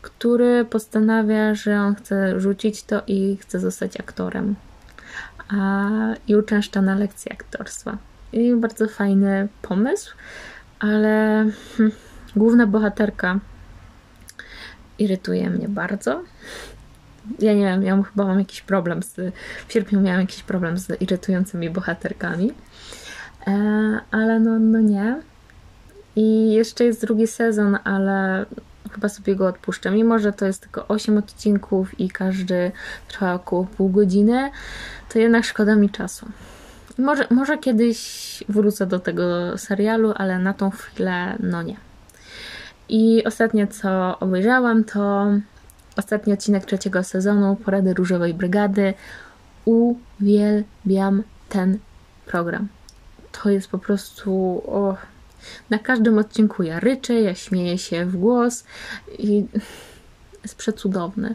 który 0.03 0.65
postanawia, 0.65 1.55
że 1.55 1.81
on 1.81 1.95
chce 1.95 2.41
rzucić 2.41 2.83
to 2.83 3.03
i 3.07 3.37
chce 3.37 3.61
zostać 3.61 4.01
aktorem. 4.01 4.55
A, 5.49 5.89
I 6.29 6.37
uczęszcza 6.37 6.83
na 6.83 6.95
lekcję 6.95 7.33
aktorstwa. 7.33 7.99
I 8.33 8.55
bardzo 8.55 8.89
fajny 8.89 9.49
pomysł, 9.63 10.15
ale 10.79 11.47
hm, 11.77 11.91
główna 12.37 12.67
bohaterka 12.67 13.41
irytuje 14.99 15.51
mnie 15.51 15.69
bardzo. 15.69 16.23
Ja 17.39 17.55
nie 17.55 17.65
wiem, 17.65 17.83
ja 17.83 18.03
chyba 18.03 18.25
mam 18.25 18.39
jakiś 18.39 18.63
problem 18.63 19.03
z. 19.03 19.15
W 19.69 19.73
sierpniu 19.73 20.01
miałam 20.01 20.21
jakiś 20.21 20.43
problem 20.43 20.79
z 20.79 21.03
irytującymi 21.03 21.71
bohaterkami. 21.71 22.53
E, 23.47 23.53
ale 24.11 24.41
no, 24.41 24.59
no 24.59 24.81
nie. 24.81 25.21
I 26.17 26.53
jeszcze 26.53 26.85
jest 26.85 27.01
drugi 27.01 27.27
sezon, 27.27 27.79
ale 27.85 28.47
chyba 28.93 29.09
sobie 29.09 29.37
go 29.37 29.47
odpuszczę. 29.47 29.91
Mimo, 29.91 30.19
że 30.19 30.33
to 30.33 30.47
jest 30.47 30.61
tylko 30.61 30.89
8 30.89 31.19
odcinków 31.19 32.01
i 32.01 32.11
każdy 32.11 32.73
trwa 33.09 33.35
około 33.35 33.65
pół 33.65 33.89
godziny, 33.89 34.51
to 35.13 35.19
jednak 35.19 35.45
szkoda 35.45 35.77
mi 35.77 35.91
czasu. 35.91 36.27
Może, 36.99 37.27
może 37.31 37.59
kiedyś 37.59 38.45
wrócę 38.49 38.87
do 38.87 38.99
tego 38.99 39.59
serialu, 39.59 40.13
ale 40.17 40.39
na 40.39 40.55
tą 40.55 40.71
chwilę 40.71 41.37
no 41.41 41.63
nie. 41.63 41.77
I 42.89 43.25
ostatnie 43.25 43.67
co 43.67 44.19
obejrzałam 44.19 44.85
to 44.85 45.27
ostatni 45.97 46.33
odcinek 46.33 46.65
trzeciego 46.65 47.05
sezonu 47.05 47.57
Porady 47.57 47.95
Różowej 47.95 48.35
Brygady. 48.35 48.95
Uwielbiam 49.65 51.23
ten 51.49 51.79
program. 52.27 52.69
To 53.43 53.51
jest 53.51 53.69
po 53.69 53.79
prostu. 53.79 54.63
Oh, 54.67 54.97
na 55.71 55.79
każdym 55.79 56.19
odcinku 56.19 56.63
ja 56.63 56.81
ryczę, 56.81 57.15
ja 57.15 57.35
śmieję 57.35 57.79
się 57.79 58.07
w 58.07 58.17
głos 58.17 58.65
i 59.19 59.45
jest 60.43 60.57
przecudowny. 60.57 61.35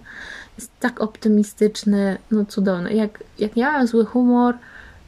Jest 0.58 0.72
tak 0.80 1.02
optymistyczny, 1.02 2.18
no 2.32 2.46
cudowny. 2.46 2.94
Jak, 2.94 3.24
jak 3.40 3.58
ja 3.58 3.72
mam 3.72 3.88
zły 3.88 4.06
humor, 4.06 4.56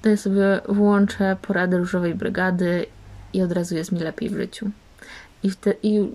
to 0.02 0.10
ja 0.10 0.18
sobie 0.18 0.60
włączę 0.70 1.38
porady 1.42 1.78
Różowej 1.78 2.16
Brygady 2.16 2.86
i 3.34 3.42
od 3.42 3.52
razu 3.52 3.76
jest 3.76 3.92
mi 3.92 4.00
lepiej 4.00 4.30
w 4.30 4.38
życiu. 4.38 4.70
I, 5.44 5.50
wte, 5.50 5.74
i 5.84 6.12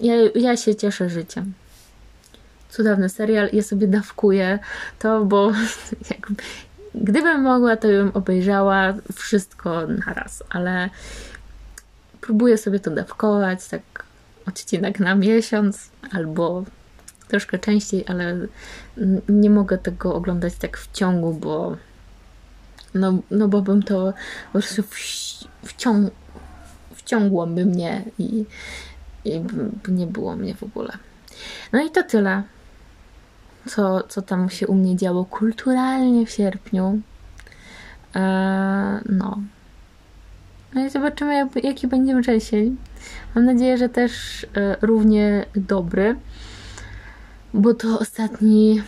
ja, 0.00 0.14
ja 0.34 0.56
się 0.56 0.74
cieszę 0.74 1.08
życiem. 1.08 1.52
Cudowny 2.70 3.08
serial, 3.08 3.48
ja 3.52 3.62
sobie 3.62 3.88
dawkuję 3.88 4.58
to, 4.98 5.24
bo 5.24 5.52
jak, 6.10 6.28
gdybym 6.94 7.42
mogła, 7.42 7.76
to 7.76 7.88
bym 7.88 8.10
obejrzała 8.14 8.94
wszystko 9.14 9.86
naraz, 10.06 10.42
ale 10.50 10.90
próbuję 12.20 12.58
sobie 12.58 12.80
to 12.80 12.90
dawkować, 12.90 13.68
tak 13.68 13.82
odcinek 14.48 15.00
na 15.00 15.14
miesiąc 15.14 15.90
albo 16.12 16.64
troszkę 17.28 17.58
częściej, 17.58 18.04
ale 18.08 18.36
nie 19.28 19.50
mogę 19.50 19.78
tego 19.78 20.14
oglądać 20.14 20.54
tak 20.54 20.76
w 20.78 20.92
ciągu, 20.92 21.34
bo 21.34 21.76
no, 22.94 23.18
no 23.30 23.48
bo 23.48 23.62
bym 23.62 23.82
to 23.82 24.12
po 24.52 24.58
prostu 24.58 24.82
wciąg, 25.64 26.10
wciągłoby 26.94 27.64
mnie 27.64 28.04
i, 28.18 28.44
i 29.24 29.42
nie 29.88 30.06
było 30.06 30.36
mnie 30.36 30.54
w 30.54 30.62
ogóle. 30.62 30.92
No 31.72 31.86
i 31.86 31.90
to 31.90 32.02
tyle, 32.02 32.42
co, 33.68 34.02
co 34.02 34.22
tam 34.22 34.50
się 34.50 34.66
u 34.66 34.74
mnie 34.74 34.96
działo 34.96 35.24
kulturalnie 35.24 36.26
w 36.26 36.30
sierpniu. 36.30 37.00
Eee, 38.14 39.00
no. 39.08 39.38
No 40.76 40.86
i 40.86 40.90
zobaczymy, 40.90 41.48
jaki 41.62 41.86
będzie 41.86 42.16
wrzesień. 42.16 42.76
Mam 43.34 43.44
nadzieję, 43.44 43.78
że 43.78 43.88
też 43.88 44.44
e, 44.44 44.76
równie 44.80 45.46
dobry, 45.54 46.16
bo 47.54 47.74
to 47.74 47.98
ostatni, 47.98 48.82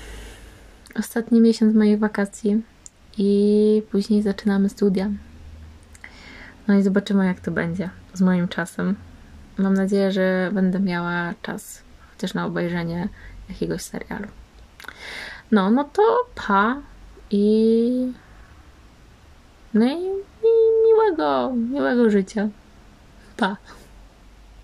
ostatni 0.94 1.40
miesiąc 1.40 1.74
moich 1.74 1.98
wakacji 1.98 2.62
i 3.18 3.82
później 3.90 4.22
zaczynamy 4.22 4.68
studia. 4.68 5.10
No 6.68 6.78
i 6.78 6.82
zobaczymy, 6.82 7.26
jak 7.26 7.40
to 7.40 7.50
będzie 7.50 7.90
z 8.14 8.20
moim 8.20 8.48
czasem. 8.48 8.94
Mam 9.58 9.74
nadzieję, 9.74 10.12
że 10.12 10.50
będę 10.52 10.80
miała 10.80 11.34
czas 11.42 11.82
chociaż 12.12 12.34
na 12.34 12.46
obejrzenie 12.46 13.08
jakiegoś 13.48 13.82
serialu. 13.82 14.28
No, 15.52 15.70
no 15.70 15.84
to 15.84 16.26
pa 16.34 16.76
i 17.30 18.12
no 19.74 19.86
i, 19.86 20.04
i 20.42 20.50
miłego, 20.86 21.52
miłego 21.52 22.10
życia. 22.10 22.48
Pa. 23.36 23.56